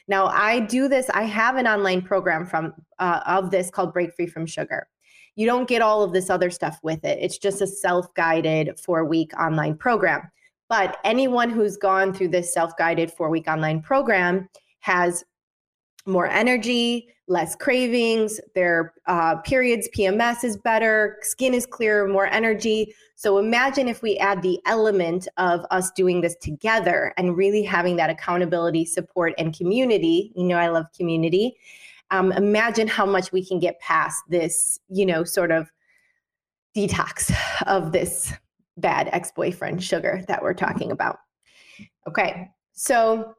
Now, 0.09 0.27
I 0.27 0.61
do 0.61 0.89
this, 0.89 1.11
I 1.11 1.25
have 1.25 1.57
an 1.57 1.67
online 1.67 2.03
program 2.03 2.47
from 2.47 2.75
uh, 2.99 3.21
of 3.27 3.51
this 3.51 3.71
called 3.71 3.93
Break 3.93 4.15
Free 4.15 4.27
from 4.27 4.47
Sugar. 4.47 4.87
You 5.35 5.47
don't 5.47 5.69
get 5.69 5.83
all 5.83 6.03
of 6.03 6.13
this 6.13 6.31
other 6.31 6.51
stuff 6.51 6.79
with 6.83 7.05
it. 7.05 7.19
It's 7.21 7.39
just 7.39 7.61
a 7.61 7.67
self-guided 7.67 8.79
4-week 8.79 9.39
online 9.39 9.77
program. 9.77 10.31
But 10.69 10.97
anyone 11.05 11.51
who's 11.51 11.77
gone 11.77 12.13
through 12.13 12.29
this 12.29 12.55
self-guided 12.55 13.13
4-week 13.17 13.47
online 13.47 13.83
program 13.83 14.49
has 14.81 15.25
more 16.07 16.27
energy, 16.27 17.09
less 17.29 17.57
cravings, 17.57 18.41
their 18.55 18.95
uh, 19.07 19.37
periods, 19.37 19.89
PMS 19.97 20.45
is 20.45 20.57
better, 20.57 21.19
skin 21.23 21.55
is 21.55 21.67
clearer, 21.67 22.07
more 22.07 22.27
energy. 22.27 22.95
So 23.17 23.39
imagine 23.39 23.89
if 23.89 24.03
we 24.03 24.17
add 24.19 24.43
the 24.43 24.61
element 24.67 25.27
of 25.37 25.67
us 25.71 25.91
doing 25.91 26.21
this 26.21 26.37
together 26.37 27.13
and 27.17 27.37
really 27.37 27.63
having 27.63 27.97
that 27.97 28.11
accountability, 28.11 28.85
support, 28.85 29.35
and 29.39 29.57
community. 29.57 30.33
You 30.37 30.45
know, 30.45 30.57
I 30.57 30.69
love 30.69 30.87
community. 30.97 31.57
Um, 32.11 32.31
imagine 32.33 32.87
how 32.87 33.07
much 33.07 33.33
we 33.33 33.45
can 33.45 33.59
get 33.59 33.81
past 33.81 34.23
this, 34.29 34.79
you 34.89 35.05
know, 35.05 35.25
sort 35.25 35.51
of 35.51 35.71
detox 36.77 37.35
of 37.67 37.91
this 37.91 38.33
bad 38.77 39.09
ex 39.13 39.33
boyfriend 39.33 39.83
sugar 39.83 40.23
that 40.29 40.43
we're 40.43 40.55
talking 40.55 40.93
about. 40.93 41.19
Okay, 42.07 42.49
so 42.73 43.35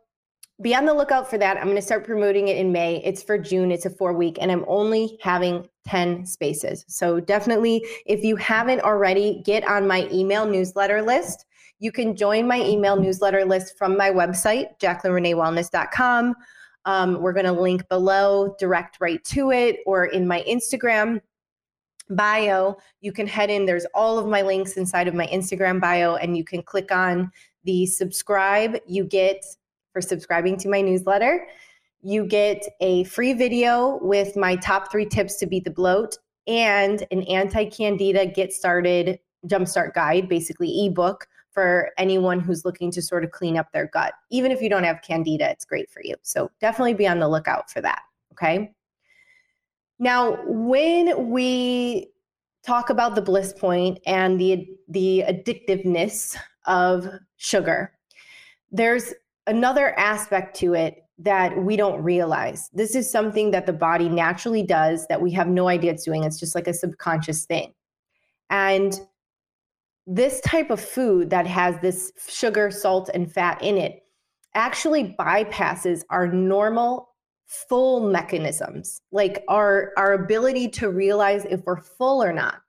be 0.61 0.73
on 0.75 0.85
the 0.85 0.93
lookout 0.93 1.29
for 1.29 1.37
that. 1.37 1.57
I'm 1.57 1.65
going 1.65 1.75
to 1.75 1.81
start 1.81 2.05
promoting 2.05 2.47
it 2.47 2.57
in 2.57 2.71
May. 2.71 3.01
It's 3.03 3.21
for 3.21 3.37
June, 3.37 3.71
it's 3.71 3.85
a 3.85 3.89
four 3.89 4.13
week, 4.13 4.37
and 4.41 4.51
I'm 4.51 4.65
only 4.67 5.19
having 5.21 5.67
10 5.85 6.25
spaces. 6.25 6.83
So 6.87 7.19
definitely, 7.19 7.85
if 8.05 8.23
you 8.23 8.35
haven't 8.37 8.81
already, 8.81 9.41
get 9.45 9.67
on 9.67 9.87
my 9.87 10.09
email 10.11 10.45
newsletter 10.45 11.01
list. 11.01 11.45
You 11.79 11.91
can 11.91 12.15
join 12.15 12.47
my 12.47 12.59
email 12.59 12.99
newsletter 12.99 13.45
list 13.45 13.77
from 13.77 13.95
my 13.95 14.09
website, 14.09 14.79
jaclynreneewellness.com. 14.79 16.35
Um, 16.85 17.21
we're 17.21 17.33
going 17.33 17.45
to 17.45 17.51
link 17.51 17.87
below, 17.89 18.55
direct 18.57 18.97
right 18.99 19.23
to 19.25 19.51
it, 19.51 19.79
or 19.85 20.05
in 20.05 20.27
my 20.27 20.43
Instagram 20.47 21.21
bio. 22.09 22.77
You 23.01 23.11
can 23.11 23.27
head 23.27 23.51
in, 23.51 23.65
there's 23.65 23.85
all 23.93 24.17
of 24.17 24.27
my 24.27 24.41
links 24.41 24.77
inside 24.77 25.07
of 25.07 25.13
my 25.13 25.27
Instagram 25.27 25.79
bio, 25.79 26.15
and 26.15 26.35
you 26.35 26.43
can 26.43 26.63
click 26.63 26.91
on 26.91 27.31
the 27.63 27.85
subscribe. 27.85 28.77
You 28.87 29.03
get 29.03 29.45
for 29.97 30.01
subscribing 30.01 30.55
to 30.55 30.69
my 30.69 30.79
newsletter. 30.79 31.47
You 32.03 32.27
get 32.27 32.63
a 32.81 33.03
free 33.05 33.33
video 33.33 33.97
with 34.03 34.35
my 34.37 34.55
top 34.57 34.91
three 34.91 35.07
tips 35.07 35.37
to 35.37 35.47
beat 35.47 35.63
the 35.63 35.71
bloat 35.71 36.19
and 36.45 37.03
an 37.09 37.23
anti 37.23 37.65
candida 37.65 38.27
get 38.27 38.53
started 38.53 39.17
jumpstart 39.47 39.95
guide, 39.95 40.29
basically 40.29 40.85
ebook 40.85 41.27
for 41.49 41.89
anyone 41.97 42.39
who's 42.39 42.63
looking 42.63 42.91
to 42.91 43.01
sort 43.01 43.23
of 43.23 43.31
clean 43.31 43.57
up 43.57 43.71
their 43.71 43.87
gut. 43.87 44.13
Even 44.29 44.51
if 44.51 44.61
you 44.61 44.69
don't 44.69 44.83
have 44.83 45.01
candida, 45.01 45.49
it's 45.49 45.65
great 45.65 45.89
for 45.89 46.03
you. 46.03 46.13
So 46.21 46.51
definitely 46.61 46.93
be 46.93 47.07
on 47.07 47.17
the 47.17 47.27
lookout 47.27 47.71
for 47.71 47.81
that. 47.81 48.03
Okay. 48.33 48.75
Now, 49.97 50.37
when 50.45 51.31
we 51.31 52.11
talk 52.63 52.91
about 52.91 53.15
the 53.15 53.21
bliss 53.23 53.51
point 53.51 53.97
and 54.05 54.39
the 54.39 54.67
the 54.89 55.23
addictiveness 55.27 56.37
of 56.67 57.09
sugar, 57.37 57.93
there's 58.71 59.11
another 59.47 59.97
aspect 59.97 60.55
to 60.57 60.73
it 60.73 61.03
that 61.19 61.57
we 61.57 61.75
don't 61.75 62.03
realize. 62.03 62.69
This 62.73 62.95
is 62.95 63.09
something 63.09 63.51
that 63.51 63.65
the 63.65 63.73
body 63.73 64.07
naturally 64.07 64.61
does 64.61 65.07
that 65.07 65.21
we 65.21 65.31
have 65.31 65.47
no 65.47 65.67
idea 65.67 65.91
it's 65.91 66.03
doing. 66.03 66.23
It's 66.23 66.39
just 66.39 66.53
like 66.53 66.67
a 66.67 66.73
subconscious 66.73 67.45
thing. 67.45 67.73
And 68.49 68.99
this 70.05 70.39
type 70.41 70.69
of 70.69 70.79
food 70.79 71.29
that 71.31 71.47
has 71.47 71.79
this 71.81 72.11
sugar, 72.29 72.69
salt, 72.69 73.09
and 73.13 73.31
fat 73.31 73.61
in 73.61 73.77
it 73.77 74.03
actually 74.53 75.15
bypasses 75.19 76.03
our 76.09 76.27
normal 76.27 77.09
full 77.45 78.09
mechanisms, 78.09 79.01
like 79.11 79.43
our, 79.47 79.91
our 79.97 80.13
ability 80.13 80.69
to 80.69 80.89
realize 80.89 81.45
if 81.45 81.61
we're 81.65 81.81
full 81.81 82.23
or 82.23 82.31
not, 82.31 82.61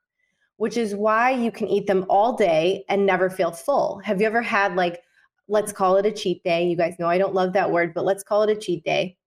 which 0.57 0.75
is 0.75 0.95
why 0.95 1.31
you 1.31 1.51
can 1.51 1.67
eat 1.67 1.87
them 1.87 2.05
all 2.09 2.35
day 2.35 2.83
and 2.89 3.05
never 3.05 3.29
feel 3.29 3.51
full. 3.51 4.01
Have 4.03 4.19
you 4.19 4.27
ever 4.27 4.41
had 4.41 4.75
like 4.75 5.01
let's 5.49 5.73
call 5.73 5.97
it 5.97 6.05
a 6.05 6.11
cheat 6.11 6.43
day. 6.43 6.67
You 6.67 6.77
guys 6.77 6.95
know 6.99 7.07
I 7.07 7.17
don't 7.17 7.33
love 7.33 7.53
that 7.53 7.69
word, 7.69 7.93
but 7.93 8.05
let's 8.05 8.23
call 8.23 8.43
it 8.43 8.55
a 8.55 8.55
cheat 8.55 8.83
day. 8.85 9.17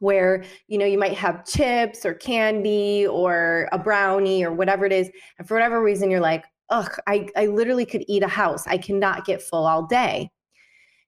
Where 0.00 0.44
you 0.66 0.76
know 0.76 0.84
you 0.84 0.98
might 0.98 1.16
have 1.16 1.46
chips 1.46 2.04
or 2.04 2.14
candy 2.14 3.06
or 3.06 3.68
a 3.72 3.78
brownie 3.78 4.44
or 4.44 4.52
whatever 4.52 4.84
it 4.84 4.92
is 4.92 5.10
and 5.38 5.48
for 5.48 5.54
whatever 5.54 5.82
reason 5.82 6.10
you're 6.10 6.20
like 6.20 6.44
ugh 6.70 6.90
I, 7.06 7.28
I 7.36 7.46
literally 7.46 7.86
could 7.86 8.04
eat 8.08 8.22
a 8.22 8.28
house. 8.28 8.66
I 8.66 8.76
cannot 8.76 9.24
get 9.24 9.40
full 9.40 9.64
all 9.64 9.86
day. 9.86 10.30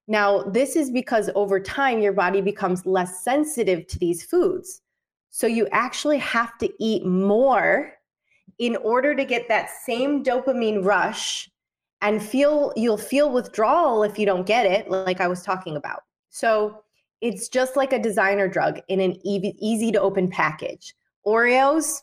Now 0.07 0.41
this 0.41 0.75
is 0.75 0.89
because 0.89 1.29
over 1.35 1.59
time 1.59 1.99
your 1.99 2.13
body 2.13 2.41
becomes 2.41 2.85
less 2.85 3.23
sensitive 3.23 3.85
to 3.87 3.99
these 3.99 4.23
foods. 4.23 4.81
So 5.29 5.45
you 5.45 5.67
actually 5.71 6.17
have 6.19 6.57
to 6.59 6.71
eat 6.79 7.05
more 7.05 7.91
in 8.57 8.77
order 8.77 9.13
to 9.13 9.25
get 9.25 9.47
that 9.49 9.69
same 9.85 10.23
dopamine 10.23 10.83
rush 10.83 11.49
and 12.01 12.21
feel 12.21 12.73
you'll 12.75 12.97
feel 12.97 13.31
withdrawal 13.31 14.03
if 14.03 14.19
you 14.19 14.25
don't 14.25 14.45
get 14.45 14.65
it 14.65 14.89
like 14.89 15.21
i 15.21 15.27
was 15.27 15.41
talking 15.41 15.75
about. 15.75 16.03
So 16.29 16.83
it's 17.21 17.49
just 17.49 17.75
like 17.75 17.93
a 17.93 17.99
designer 17.99 18.47
drug 18.47 18.79
in 18.89 18.99
an 18.99 19.17
easy, 19.25 19.55
easy 19.59 19.91
to 19.91 19.99
open 19.99 20.29
package. 20.29 20.93
Oreos 21.25 22.01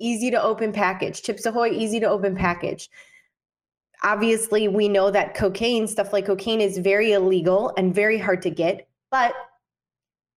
easy 0.00 0.30
to 0.30 0.40
open 0.40 0.72
package. 0.72 1.22
Chips 1.22 1.44
ahoy 1.44 1.70
easy 1.70 1.98
to 2.00 2.08
open 2.08 2.36
package. 2.36 2.88
Obviously 4.04 4.68
we 4.68 4.88
know 4.88 5.10
that 5.10 5.34
cocaine 5.34 5.88
stuff 5.88 6.12
like 6.12 6.26
cocaine 6.26 6.60
is 6.60 6.78
very 6.78 7.12
illegal 7.12 7.72
and 7.76 7.94
very 7.94 8.18
hard 8.18 8.42
to 8.42 8.50
get 8.50 8.88
but 9.10 9.34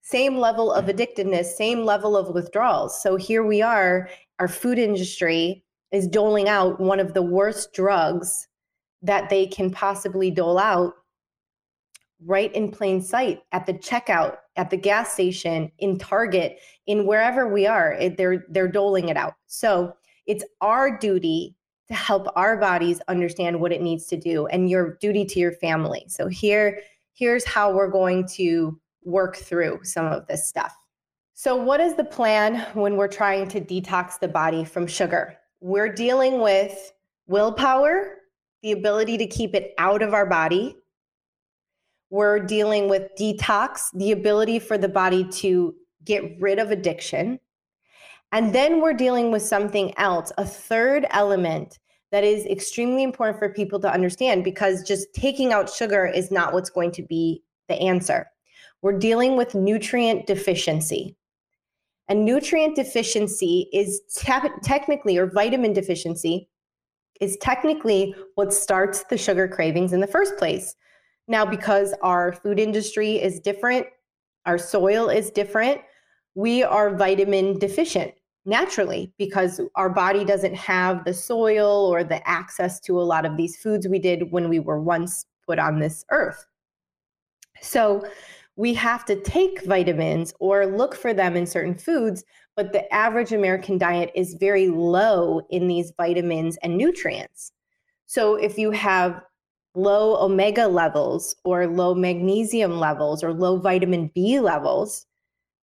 same 0.01 0.37
level 0.37 0.71
of 0.71 0.85
mm-hmm. 0.85 0.97
addictiveness 0.97 1.45
same 1.45 1.85
level 1.85 2.17
of 2.17 2.33
withdrawals 2.33 2.99
so 3.01 3.15
here 3.15 3.45
we 3.45 3.61
are. 3.61 4.09
Our 4.39 4.47
food 4.47 4.79
industry 4.79 5.63
is 5.91 6.07
doling 6.07 6.49
out 6.49 6.79
one 6.79 6.99
of 6.99 7.13
the 7.13 7.21
worst 7.21 7.73
drugs 7.73 8.47
that 9.01 9.29
they 9.29 9.47
can 9.47 9.71
possibly 9.71 10.31
dole 10.31 10.59
out 10.59 10.93
right 12.25 12.53
in 12.53 12.69
plain 12.69 13.01
sight 13.01 13.41
at 13.51 13.65
the 13.65 13.73
checkout 13.73 14.37
at 14.55 14.69
the 14.69 14.77
gas 14.77 15.13
station 15.13 15.71
in 15.79 15.97
target 15.97 16.59
in 16.85 17.05
wherever 17.05 17.51
we 17.51 17.65
are 17.65 17.93
it, 17.93 18.17
they're 18.17 18.45
they're 18.49 18.67
doling 18.67 19.09
it 19.09 19.17
out. 19.17 19.33
So 19.47 19.93
it's 20.27 20.43
our 20.61 20.97
duty 20.97 21.55
to 21.87 21.93
help 21.93 22.27
our 22.35 22.57
bodies 22.57 23.01
understand 23.07 23.59
what 23.59 23.71
it 23.71 23.81
needs 23.81 24.05
to 24.07 24.17
do 24.17 24.45
and 24.47 24.69
your 24.69 24.97
duty 25.01 25.25
to 25.25 25.39
your 25.39 25.51
family. 25.53 26.05
So 26.07 26.27
here 26.27 26.79
here's 27.13 27.45
how 27.45 27.71
we're 27.73 27.89
going 27.89 28.27
to 28.27 28.79
work 29.03 29.35
through 29.35 29.79
some 29.83 30.05
of 30.05 30.27
this 30.27 30.47
stuff. 30.47 30.77
So 31.33 31.55
what 31.55 31.79
is 31.79 31.95
the 31.95 32.03
plan 32.03 32.67
when 32.73 32.97
we're 32.97 33.07
trying 33.07 33.47
to 33.49 33.61
detox 33.61 34.19
the 34.19 34.27
body 34.27 34.63
from 34.63 34.85
sugar? 34.85 35.37
We're 35.59 35.91
dealing 35.91 36.39
with 36.39 36.93
willpower 37.25 38.20
the 38.63 38.71
ability 38.71 39.17
to 39.17 39.27
keep 39.27 39.55
it 39.55 39.73
out 39.77 40.01
of 40.01 40.13
our 40.13 40.25
body 40.25 40.75
we're 42.11 42.39
dealing 42.39 42.89
with 42.89 43.09
detox, 43.17 43.89
the 43.93 44.11
ability 44.11 44.59
for 44.59 44.77
the 44.77 44.89
body 44.89 45.23
to 45.23 45.73
get 46.03 46.39
rid 46.39 46.59
of 46.59 46.69
addiction. 46.69 47.39
And 48.33 48.53
then 48.53 48.81
we're 48.81 48.93
dealing 48.93 49.31
with 49.31 49.41
something 49.41 49.97
else, 49.97 50.31
a 50.37 50.45
third 50.45 51.07
element 51.11 51.79
that 52.11 52.25
is 52.25 52.45
extremely 52.45 53.03
important 53.03 53.39
for 53.39 53.47
people 53.53 53.79
to 53.79 53.91
understand 53.91 54.43
because 54.43 54.83
just 54.83 55.13
taking 55.13 55.53
out 55.53 55.69
sugar 55.69 56.05
is 56.05 56.31
not 56.31 56.53
what's 56.53 56.69
going 56.69 56.91
to 56.91 57.01
be 57.01 57.41
the 57.69 57.75
answer. 57.75 58.27
We're 58.81 58.99
dealing 58.99 59.37
with 59.37 59.55
nutrient 59.55 60.27
deficiency. 60.27 61.15
And 62.09 62.25
nutrient 62.25 62.75
deficiency 62.75 63.69
is 63.71 64.01
te- 64.13 64.49
technically, 64.63 65.17
or 65.17 65.31
vitamin 65.31 65.71
deficiency, 65.71 66.49
is 67.21 67.37
technically 67.37 68.13
what 68.35 68.53
starts 68.53 69.05
the 69.05 69.17
sugar 69.17 69.47
cravings 69.47 69.93
in 69.93 70.01
the 70.01 70.07
first 70.07 70.35
place. 70.37 70.75
Now, 71.27 71.45
because 71.45 71.93
our 72.01 72.33
food 72.33 72.59
industry 72.59 73.21
is 73.21 73.39
different, 73.39 73.85
our 74.45 74.57
soil 74.57 75.07
is 75.07 75.29
different, 75.29 75.79
we 76.35 76.63
are 76.63 76.95
vitamin 76.95 77.59
deficient 77.59 78.13
naturally 78.45 79.13
because 79.19 79.61
our 79.75 79.89
body 79.89 80.25
doesn't 80.25 80.55
have 80.55 81.05
the 81.05 81.13
soil 81.13 81.85
or 81.85 82.03
the 82.03 82.27
access 82.27 82.79
to 82.81 82.99
a 82.99 83.03
lot 83.03 83.25
of 83.25 83.37
these 83.37 83.55
foods 83.55 83.87
we 83.87 83.99
did 83.99 84.31
when 84.31 84.49
we 84.49 84.59
were 84.59 84.81
once 84.81 85.25
put 85.45 85.59
on 85.59 85.79
this 85.79 86.03
earth. 86.09 86.45
So, 87.61 88.03
we 88.57 88.73
have 88.73 89.05
to 89.05 89.15
take 89.15 89.63
vitamins 89.65 90.33
or 90.39 90.65
look 90.65 90.93
for 90.93 91.13
them 91.13 91.35
in 91.37 91.45
certain 91.45 91.73
foods, 91.73 92.23
but 92.55 92.73
the 92.73 92.91
average 92.93 93.31
American 93.31 93.77
diet 93.77 94.11
is 94.15 94.35
very 94.35 94.69
low 94.69 95.41
in 95.49 95.67
these 95.67 95.93
vitamins 95.97 96.57
and 96.57 96.77
nutrients. 96.77 97.51
So, 98.05 98.35
if 98.35 98.57
you 98.57 98.71
have 98.71 99.21
low 99.73 100.21
omega 100.21 100.67
levels 100.67 101.35
or 101.45 101.65
low 101.67 101.95
magnesium 101.95 102.79
levels 102.79 103.23
or 103.23 103.33
low 103.33 103.57
vitamin 103.57 104.11
B 104.13 104.39
levels, 104.39 105.05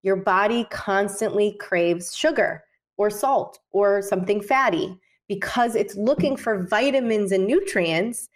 your 0.02 0.16
body 0.16 0.66
constantly 0.70 1.56
craves 1.60 2.16
sugar 2.16 2.64
or 2.96 3.10
salt 3.10 3.58
or 3.72 4.00
something 4.00 4.40
fatty 4.40 4.98
because 5.28 5.74
it's 5.74 5.94
looking 5.94 6.36
for 6.36 6.66
vitamins 6.66 7.32
and 7.32 7.46
nutrients, 7.46 8.28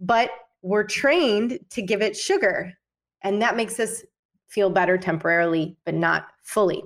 but 0.00 0.30
we're 0.62 0.84
trained 0.84 1.58
to 1.70 1.82
give 1.82 2.00
it 2.00 2.16
sugar. 2.16 2.72
And 3.22 3.42
that 3.42 3.56
makes 3.56 3.78
us 3.78 4.02
feel 4.46 4.70
better 4.70 4.96
temporarily, 4.96 5.76
but 5.84 5.94
not 5.94 6.28
fully. 6.42 6.82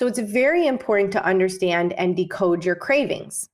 So 0.00 0.06
it's 0.06 0.18
very 0.18 0.66
important 0.66 1.12
to 1.12 1.22
understand 1.22 1.92
and 1.92 2.16
decode 2.16 2.64
your 2.64 2.74
cravings. 2.74 3.50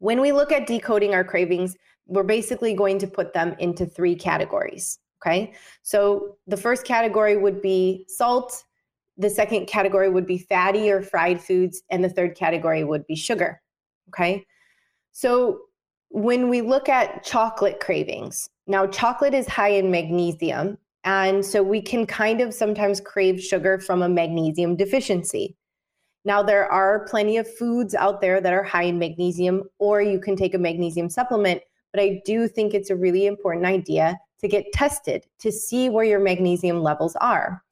When 0.00 0.20
we 0.20 0.32
look 0.32 0.50
at 0.50 0.66
decoding 0.66 1.14
our 1.14 1.22
cravings, 1.22 1.76
we're 2.08 2.24
basically 2.24 2.74
going 2.74 2.98
to 2.98 3.06
put 3.06 3.32
them 3.32 3.54
into 3.60 3.86
three 3.86 4.16
categories. 4.16 4.98
Okay. 5.22 5.52
So 5.84 6.38
the 6.48 6.56
first 6.56 6.84
category 6.84 7.36
would 7.36 7.62
be 7.62 8.04
salt. 8.08 8.64
The 9.16 9.30
second 9.30 9.66
category 9.66 10.10
would 10.10 10.26
be 10.26 10.38
fatty 10.38 10.90
or 10.90 11.02
fried 11.02 11.40
foods. 11.40 11.82
And 11.92 12.02
the 12.02 12.08
third 12.08 12.34
category 12.34 12.82
would 12.82 13.06
be 13.06 13.14
sugar. 13.14 13.62
Okay. 14.08 14.44
So 15.12 15.60
when 16.08 16.48
we 16.48 16.62
look 16.62 16.88
at 16.88 17.22
chocolate 17.22 17.78
cravings, 17.78 18.50
now 18.66 18.88
chocolate 18.88 19.34
is 19.34 19.46
high 19.46 19.68
in 19.68 19.92
magnesium. 19.92 20.78
And 21.04 21.44
so 21.44 21.62
we 21.62 21.80
can 21.80 22.06
kind 22.06 22.40
of 22.40 22.52
sometimes 22.52 23.00
crave 23.00 23.42
sugar 23.42 23.78
from 23.78 24.02
a 24.02 24.08
magnesium 24.08 24.76
deficiency. 24.76 25.56
Now, 26.24 26.42
there 26.42 26.70
are 26.70 27.06
plenty 27.08 27.38
of 27.38 27.52
foods 27.56 27.94
out 27.94 28.20
there 28.20 28.40
that 28.40 28.52
are 28.52 28.62
high 28.62 28.82
in 28.82 28.98
magnesium, 28.98 29.62
or 29.78 30.02
you 30.02 30.20
can 30.20 30.36
take 30.36 30.54
a 30.54 30.58
magnesium 30.58 31.08
supplement 31.08 31.62
but 31.92 32.02
I 32.02 32.22
do 32.24 32.48
think 32.48 32.74
it's 32.74 32.90
a 32.90 32.96
really 32.96 33.26
important 33.26 33.66
idea 33.66 34.18
to 34.40 34.48
get 34.48 34.72
tested 34.72 35.26
to 35.40 35.52
see 35.52 35.88
where 35.88 36.04
your 36.04 36.20
magnesium 36.20 36.82
levels 36.82 37.16
are. 37.16 37.62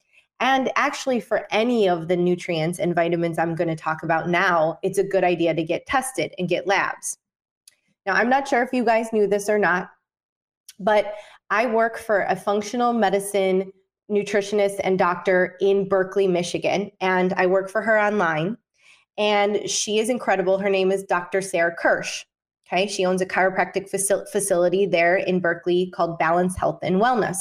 And 0.41 0.71
actually, 0.75 1.19
for 1.19 1.47
any 1.51 1.89
of 1.89 2.07
the 2.07 2.15
nutrients 2.15 2.79
and 2.79 2.95
vitamins 2.95 3.37
I'm 3.37 3.55
going 3.55 3.67
to 3.67 3.75
talk 3.75 4.03
about 4.03 4.29
now, 4.29 4.79
it's 4.83 4.97
a 4.97 5.03
good 5.03 5.23
idea 5.23 5.53
to 5.53 5.63
get 5.63 5.85
tested 5.85 6.33
and 6.37 6.47
get 6.47 6.67
labs. 6.67 7.17
Now, 8.05 8.13
I'm 8.13 8.29
not 8.29 8.47
sure 8.47 8.63
if 8.63 8.71
you 8.71 8.85
guys 8.85 9.11
knew 9.11 9.27
this 9.27 9.49
or 9.49 9.59
not, 9.59 9.89
but 10.79 11.15
I 11.49 11.65
work 11.65 11.97
for 11.97 12.21
a 12.21 12.35
functional 12.35 12.93
medicine 12.93 13.71
nutritionist 14.09 14.79
and 14.83 14.97
doctor 14.97 15.55
in 15.61 15.87
Berkley, 15.87 16.27
Michigan, 16.27 16.91
and 16.99 17.33
I 17.33 17.45
work 17.45 17.69
for 17.69 17.81
her 17.81 17.99
online. 17.99 18.57
And 19.17 19.69
she 19.69 19.99
is 19.99 20.09
incredible. 20.09 20.57
Her 20.57 20.69
name 20.69 20.91
is 20.91 21.03
Dr. 21.03 21.41
Sarah 21.41 21.75
Kirsch. 21.75 22.25
Okay. 22.71 22.87
She 22.87 23.05
owns 23.05 23.21
a 23.21 23.25
chiropractic 23.25 23.91
faci- 23.91 24.27
facility 24.29 24.85
there 24.85 25.17
in 25.17 25.39
Berkley 25.39 25.91
called 25.93 26.19
Balance 26.19 26.55
Health 26.55 26.79
and 26.83 27.01
Wellness. 27.01 27.37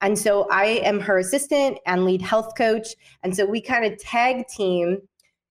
And 0.00 0.18
so 0.18 0.48
I 0.50 0.64
am 0.84 1.00
her 1.00 1.18
assistant 1.18 1.78
and 1.86 2.04
lead 2.04 2.22
health 2.22 2.52
coach. 2.56 2.88
And 3.22 3.34
so 3.34 3.46
we 3.46 3.60
kind 3.60 3.84
of 3.84 3.98
tag 3.98 4.46
team 4.48 4.98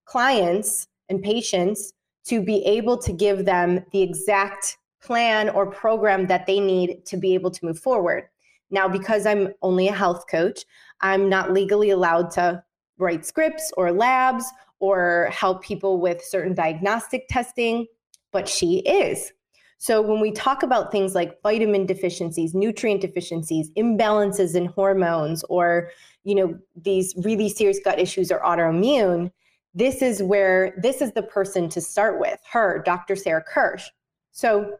clients 0.05 0.87
and 1.09 1.21
patients 1.21 1.93
to 2.25 2.41
be 2.41 2.63
able 2.65 2.97
to 2.99 3.13
give 3.13 3.45
them 3.45 3.83
the 3.91 4.01
exact 4.01 4.77
plan 5.07 5.49
or 5.49 5.65
program 5.65 6.27
that 6.27 6.45
they 6.45 6.59
need 6.59 7.05
to 7.05 7.17
be 7.17 7.33
able 7.33 7.51
to 7.51 7.65
move 7.65 7.79
forward. 7.79 8.27
Now, 8.69 8.87
because 8.87 9.25
I'm 9.25 9.53
only 9.61 9.87
a 9.87 9.93
health 9.93 10.25
coach, 10.29 10.65
I'm 11.01 11.29
not 11.29 11.53
legally 11.53 11.91
allowed 11.91 12.31
to 12.31 12.63
write 12.97 13.25
scripts 13.25 13.71
or 13.77 13.91
labs 13.91 14.45
or 14.79 15.29
help 15.31 15.63
people 15.63 16.01
with 16.01 16.23
certain 16.23 16.53
diagnostic 16.53 17.27
testing 17.29 17.87
but 18.31 18.47
she 18.47 18.79
is. 18.79 19.33
So 19.79 20.01
when 20.01 20.19
we 20.19 20.31
talk 20.31 20.63
about 20.63 20.91
things 20.91 21.13
like 21.13 21.41
vitamin 21.41 21.85
deficiencies, 21.85 22.53
nutrient 22.53 23.01
deficiencies, 23.01 23.71
imbalances 23.71 24.55
in 24.55 24.65
hormones, 24.65 25.43
or 25.45 25.91
you 26.23 26.35
know 26.35 26.57
these 26.75 27.13
really 27.23 27.49
serious 27.49 27.79
gut 27.83 27.99
issues 27.99 28.31
or 28.31 28.39
autoimmune, 28.39 29.31
this 29.73 30.01
is 30.01 30.23
where 30.23 30.73
this 30.81 31.01
is 31.01 31.13
the 31.13 31.23
person 31.23 31.69
to 31.69 31.81
start 31.81 32.19
with. 32.19 32.39
Her, 32.51 32.81
Dr. 32.85 33.15
Sarah 33.15 33.43
Kirsch. 33.43 33.89
So 34.31 34.77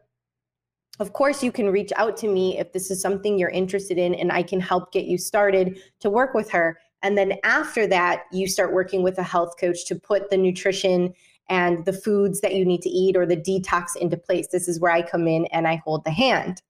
of 1.00 1.12
course 1.12 1.42
you 1.42 1.52
can 1.52 1.70
reach 1.70 1.92
out 1.96 2.16
to 2.18 2.28
me 2.28 2.58
if 2.58 2.72
this 2.72 2.90
is 2.90 3.00
something 3.00 3.38
you're 3.38 3.50
interested 3.50 3.98
in 3.98 4.14
and 4.14 4.32
I 4.32 4.42
can 4.42 4.60
help 4.60 4.92
get 4.92 5.04
you 5.04 5.18
started 5.18 5.78
to 6.00 6.10
work 6.10 6.34
with 6.34 6.50
her. 6.50 6.78
And 7.02 7.16
then 7.16 7.34
after 7.44 7.86
that, 7.86 8.24
you 8.32 8.48
start 8.48 8.72
working 8.72 9.02
with 9.02 9.18
a 9.18 9.22
health 9.22 9.54
coach 9.60 9.86
to 9.86 9.94
put 9.94 10.30
the 10.30 10.36
nutrition 10.36 11.14
and 11.48 11.84
the 11.84 11.92
foods 11.92 12.40
that 12.40 12.54
you 12.54 12.64
need 12.64 12.82
to 12.82 12.90
eat 12.90 13.16
or 13.16 13.24
the 13.24 13.36
detox 13.36 13.96
into 13.96 14.16
place. 14.16 14.48
This 14.48 14.68
is 14.68 14.80
where 14.80 14.92
I 14.92 15.02
come 15.02 15.28
in 15.28 15.46
and 15.46 15.66
I 15.66 15.76
hold 15.76 16.04
the 16.04 16.10
hand. 16.10 16.62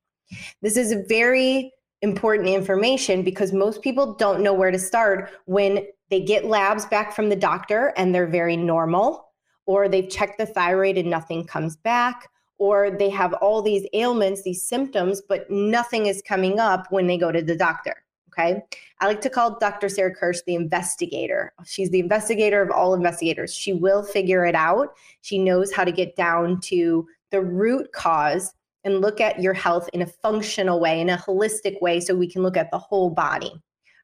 This 0.61 0.77
is 0.77 0.95
very 1.09 1.73
important 2.03 2.49
information 2.49 3.23
because 3.23 3.53
most 3.53 3.83
people 3.83 4.15
don't 4.15 4.43
know 4.43 4.53
where 4.53 4.71
to 4.71 4.79
start 4.79 5.31
when 5.47 5.87
they 6.11 6.21
get 6.21 6.45
labs 6.45 6.87
back 6.87 7.15
from 7.15 7.29
the 7.29 7.37
doctor 7.37 7.93
and 7.97 8.15
they're 8.15 8.27
very 8.27 8.57
normal, 8.57 9.33
or 9.67 9.89
they've 9.89 10.09
checked 10.09 10.39
the 10.39 10.47
thyroid 10.47 10.97
and 10.97 11.11
nothing 11.11 11.45
comes 11.45 11.77
back, 11.77 12.29
or 12.59 12.91
they 12.91 13.09
have 13.09 13.33
all 13.35 13.63
these 13.63 13.87
ailments, 13.93 14.43
these 14.43 14.63
symptoms, 14.63 15.23
but 15.27 15.51
nothing 15.51 16.07
is 16.07 16.23
coming 16.23 16.59
up 16.59 16.87
when 16.91 17.07
they 17.07 17.17
go 17.17 17.33
to 17.33 17.43
the 17.43 17.57
doctor. 17.57 18.05
Okay. 18.31 18.63
I 19.01 19.07
like 19.07 19.21
to 19.23 19.31
call 19.31 19.59
Dr. 19.59 19.89
Sarah 19.89 20.15
Kirsch 20.15 20.41
the 20.47 20.55
investigator. 20.55 21.53
She's 21.65 21.91
the 21.91 21.99
investigator 21.99 22.63
of 22.63 22.71
all 22.71 22.95
investigators. 22.95 23.53
She 23.53 23.73
will 23.73 24.03
figure 24.03 24.45
it 24.45 24.55
out. 24.55 24.95
She 25.23 25.39
knows 25.39 25.73
how 25.73 25.85
to 25.85 25.91
get 25.91 26.15
down 26.15 26.61
to 26.63 27.09
the 27.31 27.41
root 27.41 27.91
cause 27.93 28.55
and 28.85 29.01
look 29.01 29.21
at 29.21 29.41
your 29.41 29.55
health 29.55 29.89
in 29.93 30.03
a 30.03 30.07
functional 30.07 30.79
way, 30.79 31.01
in 31.01 31.11
a 31.11 31.17
holistic 31.17 31.81
way, 31.81 31.99
so 32.01 32.15
we 32.15 32.31
can 32.31 32.43
look 32.43 32.57
at 32.57 32.71
the 32.71 32.79
whole 32.79 33.11
body. 33.11 33.53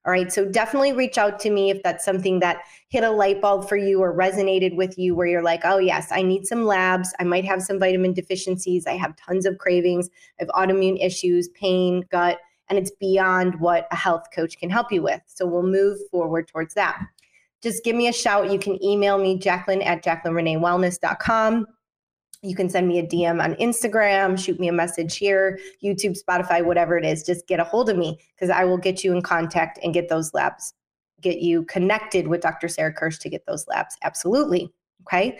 All 0.06 0.12
right. 0.12 0.30
So 0.30 0.44
definitely 0.44 0.92
reach 0.92 1.16
out 1.16 1.38
to 1.40 1.50
me 1.50 1.70
if 1.70 1.82
that's 1.82 2.04
something 2.04 2.40
that 2.40 2.58
hit 2.88 3.04
a 3.04 3.10
light 3.10 3.40
bulb 3.40 3.68
for 3.68 3.76
you 3.76 4.02
or 4.02 4.14
resonated 4.14 4.76
with 4.76 4.98
you, 4.98 5.14
where 5.14 5.26
you're 5.26 5.42
like, 5.42 5.62
oh, 5.64 5.78
yes, 5.78 6.08
I 6.10 6.22
need 6.22 6.46
some 6.46 6.66
labs. 6.66 7.14
I 7.18 7.24
might 7.24 7.44
have 7.44 7.62
some 7.62 7.78
vitamin 7.78 8.12
deficiencies. 8.12 8.86
I 8.86 8.96
have 8.96 9.16
tons 9.16 9.46
of 9.46 9.56
cravings. 9.58 10.10
I 10.38 10.44
have 10.44 10.48
autoimmune 10.48 11.02
issues, 11.04 11.48
pain, 11.48 12.04
gut 12.10 12.38
and 12.68 12.78
it's 12.78 12.90
beyond 12.92 13.60
what 13.60 13.86
a 13.90 13.96
health 13.96 14.28
coach 14.34 14.58
can 14.58 14.70
help 14.70 14.90
you 14.90 15.02
with. 15.02 15.20
So 15.26 15.46
we'll 15.46 15.62
move 15.62 15.98
forward 16.10 16.48
towards 16.48 16.74
that. 16.74 16.98
Just 17.62 17.84
give 17.84 17.96
me 17.96 18.08
a 18.08 18.12
shout. 18.12 18.50
You 18.50 18.58
can 18.58 18.82
email 18.82 19.18
me, 19.18 19.38
Jaclyn 19.38 19.84
at 19.84 20.04
JaclynReneeWellness.com. 20.04 21.66
you 22.44 22.54
can 22.54 22.68
send 22.68 22.86
me 22.86 22.98
a 22.98 23.06
DM 23.06 23.42
on 23.42 23.54
Instagram, 23.54 24.38
shoot 24.38 24.60
me 24.60 24.68
a 24.68 24.72
message 24.72 25.16
here, 25.16 25.58
YouTube, 25.82 26.16
Spotify, 26.22 26.64
whatever 26.64 26.98
it 26.98 27.04
is. 27.04 27.22
Just 27.22 27.46
get 27.46 27.58
a 27.58 27.64
hold 27.64 27.88
of 27.88 27.96
me 27.96 28.18
because 28.34 28.50
I 28.50 28.64
will 28.64 28.78
get 28.78 29.02
you 29.02 29.12
in 29.12 29.22
contact 29.22 29.78
and 29.82 29.94
get 29.94 30.08
those 30.08 30.34
labs, 30.34 30.74
get 31.20 31.38
you 31.38 31.64
connected 31.64 32.28
with 32.28 32.42
Dr. 32.42 32.68
Sarah 32.68 32.92
Kirsch 32.92 33.18
to 33.20 33.30
get 33.30 33.46
those 33.46 33.66
labs. 33.66 33.96
Absolutely. 34.02 34.70
Okay. 35.02 35.38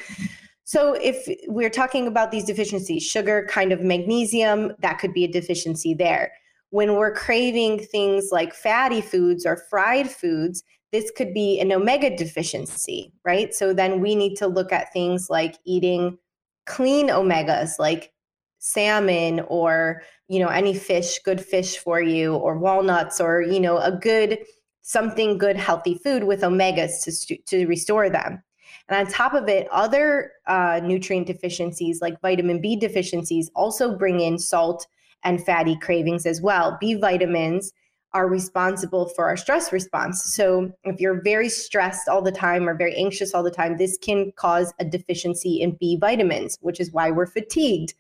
So 0.65 0.95
if 0.95 1.29
we're 1.47 1.71
talking 1.71 2.07
about 2.07 2.31
these 2.31 2.45
deficiencies, 2.45 3.03
sugar, 3.03 3.47
kind 3.51 3.71
of 3.71 3.83
magnesium, 3.83 4.73
that 4.79 4.99
could 4.99 5.13
be 5.13 5.25
a 5.25 5.31
deficiency 5.31 5.93
there. 5.93 6.33
When 6.71 6.95
we're 6.95 7.15
craving 7.15 7.81
things 7.81 8.31
like 8.33 8.55
fatty 8.55 9.03
foods 9.03 9.45
or 9.45 9.63
fried 9.69 10.11
foods, 10.11 10.65
this 10.91 11.11
could 11.11 11.35
be 11.35 11.61
an 11.61 11.71
omega 11.73 12.17
deficiency, 12.17 13.13
right? 13.25 13.53
So 13.53 13.75
then 13.75 14.01
we 14.01 14.15
need 14.15 14.37
to 14.37 14.47
look 14.47 14.73
at 14.73 14.93
things 14.93 15.29
like 15.29 15.57
eating 15.65 16.19
clean 16.67 17.09
omegas 17.09 17.79
like 17.79 18.13
salmon 18.59 19.41
or 19.49 20.03
you 20.29 20.39
know 20.39 20.49
any 20.49 20.75
fish 20.75 21.19
good 21.19 21.45
fish 21.45 21.77
for 21.77 22.01
you 22.01 22.35
or 22.35 22.59
walnuts 22.59 23.21
or 23.21 23.43
you 23.43 23.61
know 23.61 23.79
a 23.79 23.93
good 23.93 24.39
something 24.85 25.39
good 25.39 25.57
healthy 25.57 25.95
food 25.95 26.25
with 26.25 26.43
omegas 26.43 27.03
to 27.03 27.37
to 27.45 27.67
restore 27.67 28.09
them. 28.11 28.43
And 28.89 29.07
on 29.07 29.13
top 29.13 29.33
of 29.33 29.49
it 29.49 29.67
other 29.73 30.33
uh, 30.47 30.81
nutrient 30.85 31.27
deficiencies 31.27 32.01
like 32.03 32.21
vitamin 32.21 32.61
b 32.61 32.77
deficiencies 32.77 33.51
also 33.55 33.97
bring 33.97 34.21
in 34.21 34.39
salt 34.39 34.87
and 35.25 35.45
fatty 35.45 35.77
cravings 35.77 36.27
as 36.27 36.43
well. 36.43 36.77
B 36.81 36.95
vitamins 36.95 37.73
are 38.15 38.29
responsible 38.29 39.09
for 39.09 39.27
our 39.27 39.37
stress 39.37 39.73
response. 39.73 40.23
So, 40.25 40.73
if 40.85 41.01
you're 41.01 41.21
very 41.21 41.49
stressed 41.49 42.09
all 42.09 42.23
the 42.23 42.33
time 42.33 42.69
or 42.69 42.75
very 42.75 42.95
anxious 42.97 43.35
all 43.35 43.43
the 43.43 43.51
time, 43.51 43.77
this 43.77 43.99
can 43.99 44.33
cause 44.37 44.73
a 44.79 44.85
deficiency 44.85 45.61
in 45.61 45.73
B 45.73 45.97
vitamins, 45.97 46.57
which 46.63 46.81
is 46.81 46.93
why 46.93 47.11
we're 47.11 47.27
fatigued. 47.27 47.95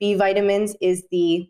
B 0.00 0.14
vitamins 0.14 0.74
is 0.80 1.04
the 1.10 1.48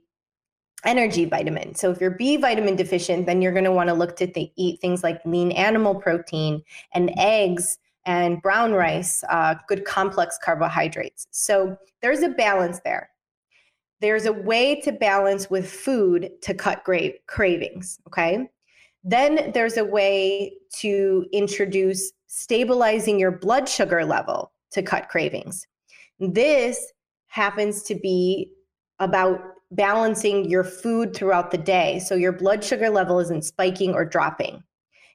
energy 0.84 1.24
vitamin. 1.24 1.76
So, 1.76 1.90
if 1.90 2.00
you're 2.00 2.10
B 2.10 2.36
vitamin 2.36 2.74
deficient, 2.74 3.26
then 3.26 3.40
you're 3.40 3.52
going 3.52 3.64
to 3.64 3.72
want 3.72 3.88
to 3.88 3.94
look 3.94 4.16
to 4.16 4.26
th- 4.26 4.52
eat 4.56 4.80
things 4.80 5.04
like 5.04 5.24
lean 5.24 5.52
animal 5.52 5.94
protein 5.94 6.62
and 6.92 7.12
eggs 7.16 7.78
and 8.06 8.42
brown 8.42 8.72
rice, 8.72 9.22
uh, 9.28 9.54
good 9.68 9.84
complex 9.84 10.36
carbohydrates. 10.42 11.28
So, 11.30 11.76
there's 12.02 12.22
a 12.22 12.30
balance 12.30 12.80
there 12.84 13.10
there's 14.00 14.26
a 14.26 14.32
way 14.32 14.80
to 14.80 14.92
balance 14.92 15.50
with 15.50 15.70
food 15.70 16.30
to 16.42 16.54
cut 16.54 16.84
gra- 16.84 17.18
cravings. 17.26 17.98
Okay. 18.06 18.48
Then 19.04 19.50
there's 19.52 19.76
a 19.76 19.84
way 19.84 20.52
to 20.78 21.26
introduce 21.32 22.12
stabilizing 22.26 23.18
your 23.18 23.30
blood 23.30 23.68
sugar 23.68 24.04
level 24.04 24.52
to 24.72 24.82
cut 24.82 25.08
cravings. 25.08 25.66
This 26.18 26.92
happens 27.28 27.82
to 27.84 27.94
be 27.94 28.52
about 28.98 29.40
balancing 29.72 30.50
your 30.50 30.64
food 30.64 31.14
throughout 31.14 31.50
the 31.50 31.58
day 31.58 31.98
so 32.00 32.14
your 32.14 32.32
blood 32.32 32.62
sugar 32.62 32.90
level 32.90 33.18
isn't 33.20 33.44
spiking 33.44 33.94
or 33.94 34.04
dropping. 34.04 34.62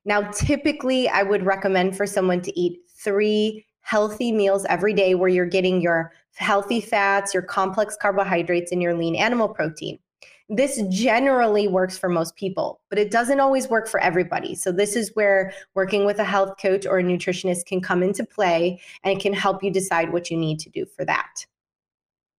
Now, 0.06 0.21
typically, 0.32 1.10
I 1.10 1.24
would 1.24 1.45
recommend 1.45 1.98
for 1.98 2.06
someone 2.06 2.41
to 2.41 2.60
eat 2.60 2.80
three 2.89 3.65
healthy 3.82 4.32
meals 4.32 4.65
every 4.69 4.93
day 4.93 5.15
where 5.15 5.30
you're 5.30 5.45
getting 5.45 5.82
your 5.82 6.12
healthy 6.36 6.82
fats, 6.82 7.34
your 7.34 7.43
complex 7.43 7.98
carbohydrates, 8.00 8.71
and 8.71 8.82
your 8.82 8.93
lean 8.93 9.15
animal 9.15 9.50
protein. 9.50 10.00
This 10.48 10.84
generally 10.89 11.67
works 11.67 11.98
for 11.98 12.08
most 12.08 12.36
people, 12.36 12.80
but 12.89 13.00
it 13.00 13.10
doesn't 13.10 13.39
always 13.39 13.67
work 13.67 13.88
for 13.88 14.00
everybody. 14.00 14.54
So, 14.54 14.71
this 14.71 14.95
is 14.95 15.12
where 15.15 15.52
working 15.74 16.06
with 16.06 16.19
a 16.19 16.24
health 16.24 16.58
coach 16.62 16.86
or 16.86 17.00
a 17.00 17.04
nutritionist 17.04 17.65
can 17.65 17.82
come 17.82 18.04
into 18.04 18.24
play 18.24 18.80
and 19.04 19.17
it 19.17 19.21
can 19.21 19.34
help 19.34 19.63
you 19.63 19.71
decide 19.71 20.13
what 20.13 20.30
you 20.30 20.38
need 20.38 20.60
to 20.60 20.69
do 20.69 20.86
for 20.86 21.04
that. 21.06 21.45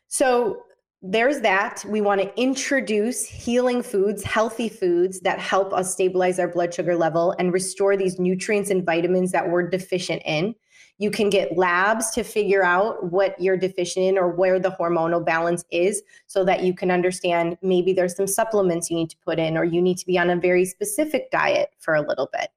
So, 0.06 0.62
there's 1.02 1.40
that. 1.40 1.84
We 1.86 2.00
want 2.00 2.20
to 2.22 2.40
introduce 2.40 3.24
healing 3.24 3.82
foods, 3.82 4.24
healthy 4.24 4.68
foods 4.68 5.20
that 5.20 5.38
help 5.38 5.72
us 5.72 5.92
stabilize 5.92 6.38
our 6.38 6.48
blood 6.48 6.72
sugar 6.72 6.96
level 6.96 7.34
and 7.38 7.52
restore 7.52 7.96
these 7.96 8.18
nutrients 8.18 8.70
and 8.70 8.84
vitamins 8.84 9.30
that 9.32 9.48
we're 9.48 9.68
deficient 9.68 10.22
in. 10.24 10.54
You 10.98 11.10
can 11.10 11.28
get 11.28 11.58
labs 11.58 12.10
to 12.12 12.24
figure 12.24 12.64
out 12.64 13.12
what 13.12 13.38
you're 13.38 13.58
deficient 13.58 14.06
in 14.06 14.18
or 14.18 14.30
where 14.30 14.58
the 14.58 14.70
hormonal 14.70 15.24
balance 15.24 15.64
is 15.70 16.02
so 16.26 16.42
that 16.44 16.62
you 16.62 16.74
can 16.74 16.90
understand 16.90 17.58
maybe 17.60 17.92
there's 17.92 18.16
some 18.16 18.26
supplements 18.26 18.90
you 18.90 18.96
need 18.96 19.10
to 19.10 19.18
put 19.18 19.38
in 19.38 19.58
or 19.58 19.64
you 19.64 19.82
need 19.82 19.98
to 19.98 20.06
be 20.06 20.18
on 20.18 20.30
a 20.30 20.36
very 20.36 20.64
specific 20.64 21.30
diet 21.30 21.68
for 21.78 21.94
a 21.94 22.00
little 22.00 22.30
bit. 22.32 22.48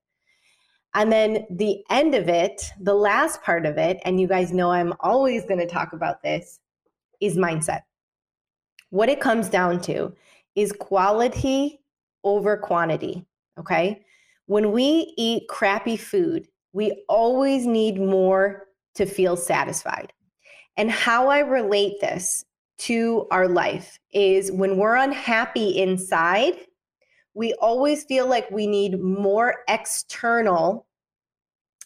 And 0.94 1.12
then 1.12 1.46
the 1.52 1.84
end 1.90 2.16
of 2.16 2.30
it, 2.30 2.72
the 2.80 2.96
last 2.96 3.44
part 3.44 3.66
of 3.66 3.78
it, 3.78 4.00
and 4.06 4.20
you 4.20 4.28
guys 4.28 4.54
know 4.54 4.72
I'm 4.72 4.94
always 5.02 5.46
going 5.46 5.60
to 5.60 5.68
talk 5.68 5.92
about 5.92 6.24
this, 6.24 6.62
is 7.20 7.36
mindset. 7.36 7.82
What 8.90 9.10
it 9.10 9.20
comes 9.20 9.50
down 9.50 9.82
to 9.82 10.14
is 10.56 10.72
quality 10.72 11.80
over 12.24 12.58
quantity. 12.58 13.26
Okay. 13.58 14.04
When 14.46 14.72
we 14.72 15.14
eat 15.18 15.48
crappy 15.48 15.96
food, 15.96 16.48
we 16.74 17.04
always 17.08 17.66
need 17.66 18.00
more 18.00 18.68
to 18.96 19.06
feel 19.06 19.38
satisfied. 19.38 20.12
And 20.78 20.90
how 20.90 21.28
I 21.28 21.40
relate 21.40 22.00
this 22.00 22.46
to 22.80 23.28
our 23.32 23.48
life 23.48 24.00
is 24.12 24.52
when 24.52 24.78
we're 24.78 24.96
unhappy 24.96 25.78
inside, 25.78 26.54
we 27.34 27.54
always 27.56 28.06
feel 28.06 28.28
like 28.28 28.50
we 28.50 28.66
need 28.66 29.00
more 29.00 29.58
external 29.68 30.88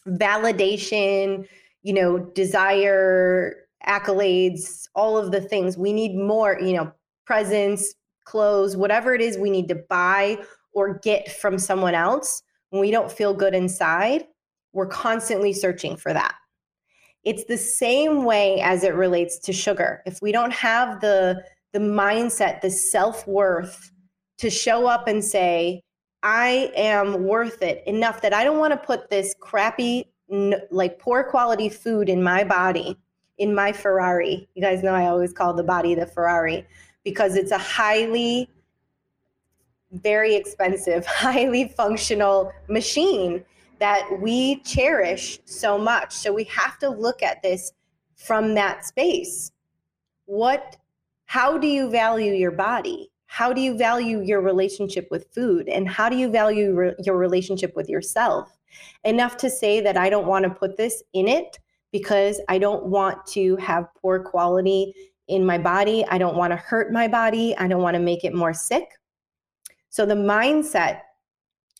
validation, 0.06 1.46
you 1.82 1.92
know, 1.92 2.18
desire, 2.18 3.63
accolades, 3.86 4.88
all 4.94 5.16
of 5.18 5.32
the 5.32 5.40
things. 5.40 5.76
We 5.76 5.92
need 5.92 6.16
more, 6.16 6.58
you 6.60 6.74
know, 6.74 6.92
presents, 7.26 7.94
clothes, 8.24 8.76
whatever 8.76 9.14
it 9.14 9.20
is 9.20 9.38
we 9.38 9.50
need 9.50 9.68
to 9.68 9.76
buy 9.88 10.38
or 10.72 10.98
get 10.98 11.30
from 11.30 11.58
someone 11.58 11.94
else 11.94 12.42
when 12.70 12.80
we 12.80 12.90
don't 12.90 13.10
feel 13.10 13.34
good 13.34 13.54
inside 13.54 14.26
we're 14.74 14.86
constantly 14.86 15.52
searching 15.52 15.96
for 15.96 16.12
that. 16.12 16.34
It's 17.22 17.44
the 17.44 17.56
same 17.56 18.24
way 18.24 18.60
as 18.60 18.84
it 18.84 18.94
relates 18.94 19.38
to 19.38 19.52
sugar. 19.52 20.02
If 20.04 20.20
we 20.20 20.32
don't 20.32 20.52
have 20.52 21.00
the 21.00 21.42
the 21.72 21.78
mindset, 21.80 22.60
the 22.60 22.70
self-worth 22.70 23.90
to 24.38 24.48
show 24.48 24.86
up 24.86 25.08
and 25.08 25.24
say, 25.24 25.80
I 26.22 26.70
am 26.76 27.24
worth 27.24 27.62
it 27.62 27.82
enough 27.86 28.22
that 28.22 28.32
I 28.32 28.44
don't 28.44 28.58
want 28.58 28.72
to 28.72 28.76
put 28.76 29.10
this 29.10 29.34
crappy 29.40 30.04
like 30.70 31.00
poor 31.00 31.24
quality 31.24 31.68
food 31.68 32.08
in 32.08 32.22
my 32.22 32.44
body, 32.44 32.96
in 33.38 33.54
my 33.54 33.72
Ferrari. 33.72 34.48
You 34.54 34.62
guys 34.62 34.82
know 34.82 34.94
I 34.94 35.06
always 35.06 35.32
call 35.32 35.54
the 35.54 35.62
body 35.62 35.94
the 35.94 36.06
Ferrari 36.06 36.66
because 37.04 37.36
it's 37.36 37.50
a 37.50 37.58
highly 37.58 38.48
very 39.90 40.34
expensive, 40.34 41.06
highly 41.06 41.68
functional 41.68 42.52
machine 42.68 43.44
that 43.78 44.08
we 44.20 44.60
cherish 44.60 45.38
so 45.44 45.78
much. 45.78 46.12
So 46.12 46.32
we 46.32 46.44
have 46.44 46.78
to 46.78 46.88
look 46.88 47.22
at 47.22 47.42
this 47.42 47.72
from 48.16 48.54
that 48.54 48.84
space. 48.84 49.52
What 50.26 50.76
how 51.26 51.58
do 51.58 51.66
you 51.66 51.90
value 51.90 52.32
your 52.32 52.52
body? 52.52 53.10
How 53.26 53.52
do 53.52 53.60
you 53.60 53.76
value 53.76 54.22
your 54.22 54.40
relationship 54.40 55.08
with 55.10 55.26
food 55.34 55.68
and 55.68 55.88
how 55.88 56.08
do 56.08 56.16
you 56.16 56.30
value 56.30 56.72
re- 56.72 56.94
your 57.00 57.16
relationship 57.16 57.74
with 57.74 57.88
yourself? 57.88 58.56
Enough 59.04 59.36
to 59.38 59.50
say 59.50 59.80
that 59.80 59.96
I 59.96 60.08
don't 60.08 60.26
want 60.26 60.44
to 60.44 60.50
put 60.50 60.76
this 60.76 61.02
in 61.12 61.26
it 61.26 61.58
because 61.94 62.40
I 62.48 62.58
don't 62.58 62.86
want 62.86 63.24
to 63.28 63.54
have 63.58 63.86
poor 64.02 64.18
quality 64.18 64.92
in 65.28 65.46
my 65.46 65.58
body. 65.58 66.04
I 66.08 66.18
don't 66.18 66.36
want 66.36 66.50
to 66.50 66.56
hurt 66.56 66.92
my 66.92 67.06
body. 67.06 67.56
I 67.56 67.68
don't 67.68 67.82
want 67.82 67.94
to 67.94 68.00
make 68.00 68.24
it 68.24 68.34
more 68.34 68.52
sick. 68.52 68.88
So 69.90 70.04
the 70.04 70.16
mindset 70.16 71.02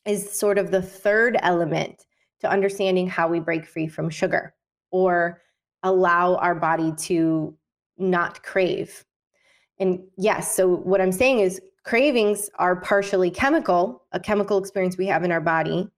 is 0.07 0.31
sort 0.31 0.57
of 0.57 0.71
the 0.71 0.81
third 0.81 1.37
element 1.43 2.07
to 2.43 2.49
understanding 2.49 3.09
how 3.09 3.27
we 3.27 3.41
break 3.41 3.67
free 3.67 3.89
from 3.89 4.09
sugar 4.09 4.55
or 4.93 5.43
allow 5.83 6.37
our 6.37 6.55
body 6.55 6.93
to 6.99 7.53
not 7.99 8.41
crave. 8.45 9.05
And 9.81 9.99
yes, 10.17 10.55
so 10.55 10.77
what 10.77 11.01
I'm 11.01 11.11
saying 11.11 11.41
is 11.41 11.61
cravings 11.83 12.49
are 12.61 12.77
partially 12.77 13.33
chemical, 13.33 14.05
a 14.13 14.21
chemical 14.21 14.59
experience 14.59 14.97
we 14.97 15.07
have 15.07 15.25
in 15.25 15.33
our 15.33 15.41
body, 15.41 15.89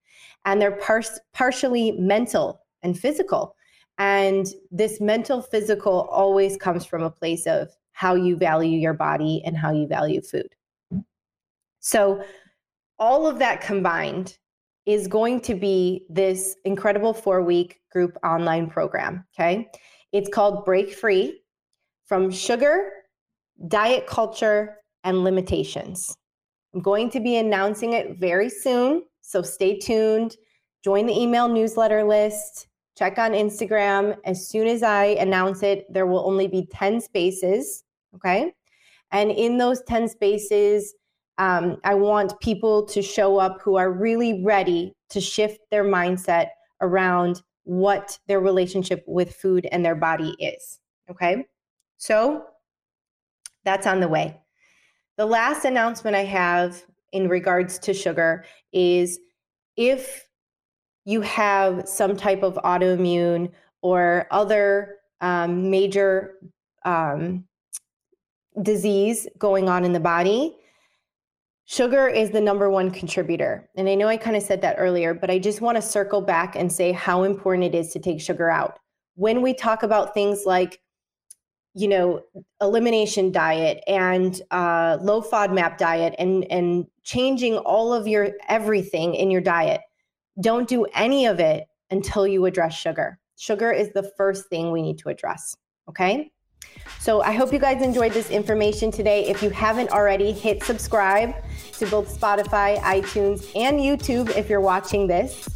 and 0.46 0.58
they're 0.58 0.78
par- 0.78 1.02
partially 1.34 1.92
mental 1.92 2.62
and 2.82 2.98
physical. 2.98 3.55
And 3.98 4.46
this 4.70 5.00
mental 5.00 5.40
physical 5.40 6.02
always 6.10 6.56
comes 6.56 6.84
from 6.84 7.02
a 7.02 7.10
place 7.10 7.46
of 7.46 7.70
how 7.92 8.14
you 8.14 8.36
value 8.36 8.78
your 8.78 8.92
body 8.92 9.42
and 9.44 9.56
how 9.56 9.72
you 9.72 9.86
value 9.86 10.20
food. 10.20 10.54
So 11.80 12.22
all 12.98 13.26
of 13.26 13.38
that 13.38 13.60
combined 13.60 14.36
is 14.84 15.08
going 15.08 15.40
to 15.42 15.54
be 15.54 16.04
this 16.08 16.56
incredible 16.64 17.14
four 17.14 17.42
week 17.42 17.80
group 17.90 18.16
online 18.22 18.68
program. 18.68 19.24
Okay. 19.34 19.68
It's 20.12 20.28
called 20.28 20.64
Break 20.64 20.92
Free 20.92 21.40
from 22.06 22.30
Sugar, 22.30 22.90
Diet 23.68 24.06
Culture, 24.06 24.76
and 25.04 25.24
Limitations. 25.24 26.16
I'm 26.74 26.80
going 26.80 27.10
to 27.10 27.20
be 27.20 27.36
announcing 27.36 27.94
it 27.94 28.18
very 28.18 28.48
soon. 28.48 29.04
So 29.22 29.42
stay 29.42 29.78
tuned. 29.78 30.36
Join 30.84 31.06
the 31.06 31.18
email 31.18 31.48
newsletter 31.48 32.04
list. 32.04 32.68
Check 32.96 33.18
on 33.18 33.32
Instagram. 33.32 34.16
As 34.24 34.48
soon 34.48 34.66
as 34.66 34.82
I 34.82 35.04
announce 35.04 35.62
it, 35.62 35.92
there 35.92 36.06
will 36.06 36.26
only 36.26 36.48
be 36.48 36.66
10 36.72 37.00
spaces. 37.00 37.84
Okay. 38.14 38.52
And 39.12 39.30
in 39.30 39.58
those 39.58 39.82
10 39.82 40.08
spaces, 40.08 40.94
um, 41.38 41.76
I 41.84 41.94
want 41.94 42.38
people 42.40 42.84
to 42.86 43.02
show 43.02 43.38
up 43.38 43.60
who 43.60 43.76
are 43.76 43.92
really 43.92 44.42
ready 44.42 44.94
to 45.10 45.20
shift 45.20 45.60
their 45.70 45.84
mindset 45.84 46.48
around 46.80 47.42
what 47.64 48.18
their 48.26 48.40
relationship 48.40 49.04
with 49.06 49.34
food 49.34 49.66
and 49.70 49.84
their 49.84 49.94
body 49.94 50.34
is. 50.38 50.80
Okay. 51.10 51.44
So 51.98 52.44
that's 53.64 53.86
on 53.86 54.00
the 54.00 54.08
way. 54.08 54.40
The 55.18 55.26
last 55.26 55.64
announcement 55.64 56.16
I 56.16 56.24
have 56.24 56.84
in 57.12 57.28
regards 57.28 57.78
to 57.80 57.94
sugar 57.94 58.44
is 58.72 59.18
if 59.76 60.25
you 61.06 61.20
have 61.22 61.88
some 61.88 62.16
type 62.16 62.42
of 62.42 62.54
autoimmune 62.64 63.50
or 63.80 64.26
other 64.32 64.96
um, 65.20 65.70
major 65.70 66.34
um, 66.84 67.44
disease 68.62 69.26
going 69.38 69.68
on 69.68 69.84
in 69.84 69.92
the 69.92 70.00
body, 70.00 70.56
sugar 71.64 72.08
is 72.08 72.30
the 72.30 72.40
number 72.40 72.68
one 72.68 72.90
contributor. 72.90 73.70
And 73.76 73.88
I 73.88 73.94
know 73.94 74.08
I 74.08 74.16
kind 74.16 74.36
of 74.36 74.42
said 74.42 74.60
that 74.62 74.76
earlier, 74.78 75.14
but 75.14 75.30
I 75.30 75.38
just 75.38 75.60
want 75.60 75.76
to 75.76 75.82
circle 75.82 76.20
back 76.20 76.56
and 76.56 76.70
say 76.70 76.90
how 76.90 77.22
important 77.22 77.72
it 77.72 77.78
is 77.78 77.92
to 77.92 78.00
take 78.00 78.20
sugar 78.20 78.50
out. 78.50 78.78
When 79.14 79.42
we 79.42 79.54
talk 79.54 79.84
about 79.84 80.12
things 80.12 80.42
like 80.44 80.80
you 81.76 81.88
know 81.88 82.22
elimination 82.62 83.30
diet 83.30 83.84
and 83.86 84.40
uh, 84.50 84.96
low 85.02 85.20
FODMAP 85.20 85.76
diet 85.76 86.14
and 86.18 86.50
and 86.50 86.86
changing 87.04 87.58
all 87.58 87.92
of 87.92 88.08
your 88.08 88.30
everything 88.48 89.14
in 89.14 89.30
your 89.30 89.42
diet. 89.42 89.82
Don't 90.40 90.68
do 90.68 90.84
any 90.94 91.26
of 91.26 91.40
it 91.40 91.66
until 91.90 92.26
you 92.26 92.44
address 92.44 92.74
sugar. 92.74 93.18
Sugar 93.38 93.72
is 93.72 93.92
the 93.92 94.02
first 94.16 94.48
thing 94.48 94.70
we 94.70 94.82
need 94.82 94.98
to 94.98 95.08
address. 95.08 95.56
Okay. 95.88 96.30
So 97.00 97.22
I 97.22 97.32
hope 97.32 97.52
you 97.52 97.58
guys 97.58 97.82
enjoyed 97.82 98.12
this 98.12 98.30
information 98.30 98.90
today. 98.90 99.26
If 99.26 99.42
you 99.42 99.50
haven't 99.50 99.90
already, 99.90 100.32
hit 100.32 100.62
subscribe 100.62 101.34
to 101.78 101.86
both 101.86 102.18
Spotify, 102.18 102.78
iTunes, 102.78 103.50
and 103.54 103.78
YouTube 103.78 104.36
if 104.36 104.50
you're 104.50 104.60
watching 104.60 105.06
this 105.06 105.48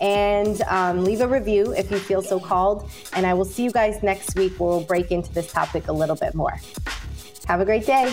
and 0.00 0.62
um, 0.62 1.04
leave 1.04 1.20
a 1.20 1.28
review 1.28 1.72
if 1.72 1.90
you 1.90 1.98
feel 1.98 2.22
so 2.22 2.40
called. 2.40 2.90
And 3.12 3.26
I 3.26 3.34
will 3.34 3.44
see 3.44 3.62
you 3.62 3.70
guys 3.70 4.02
next 4.02 4.34
week 4.34 4.58
where 4.58 4.70
we'll 4.70 4.84
break 4.84 5.12
into 5.12 5.32
this 5.32 5.52
topic 5.52 5.86
a 5.88 5.92
little 5.92 6.16
bit 6.16 6.34
more. 6.34 6.58
Have 7.46 7.60
a 7.60 7.64
great 7.64 7.86
day. 7.86 8.12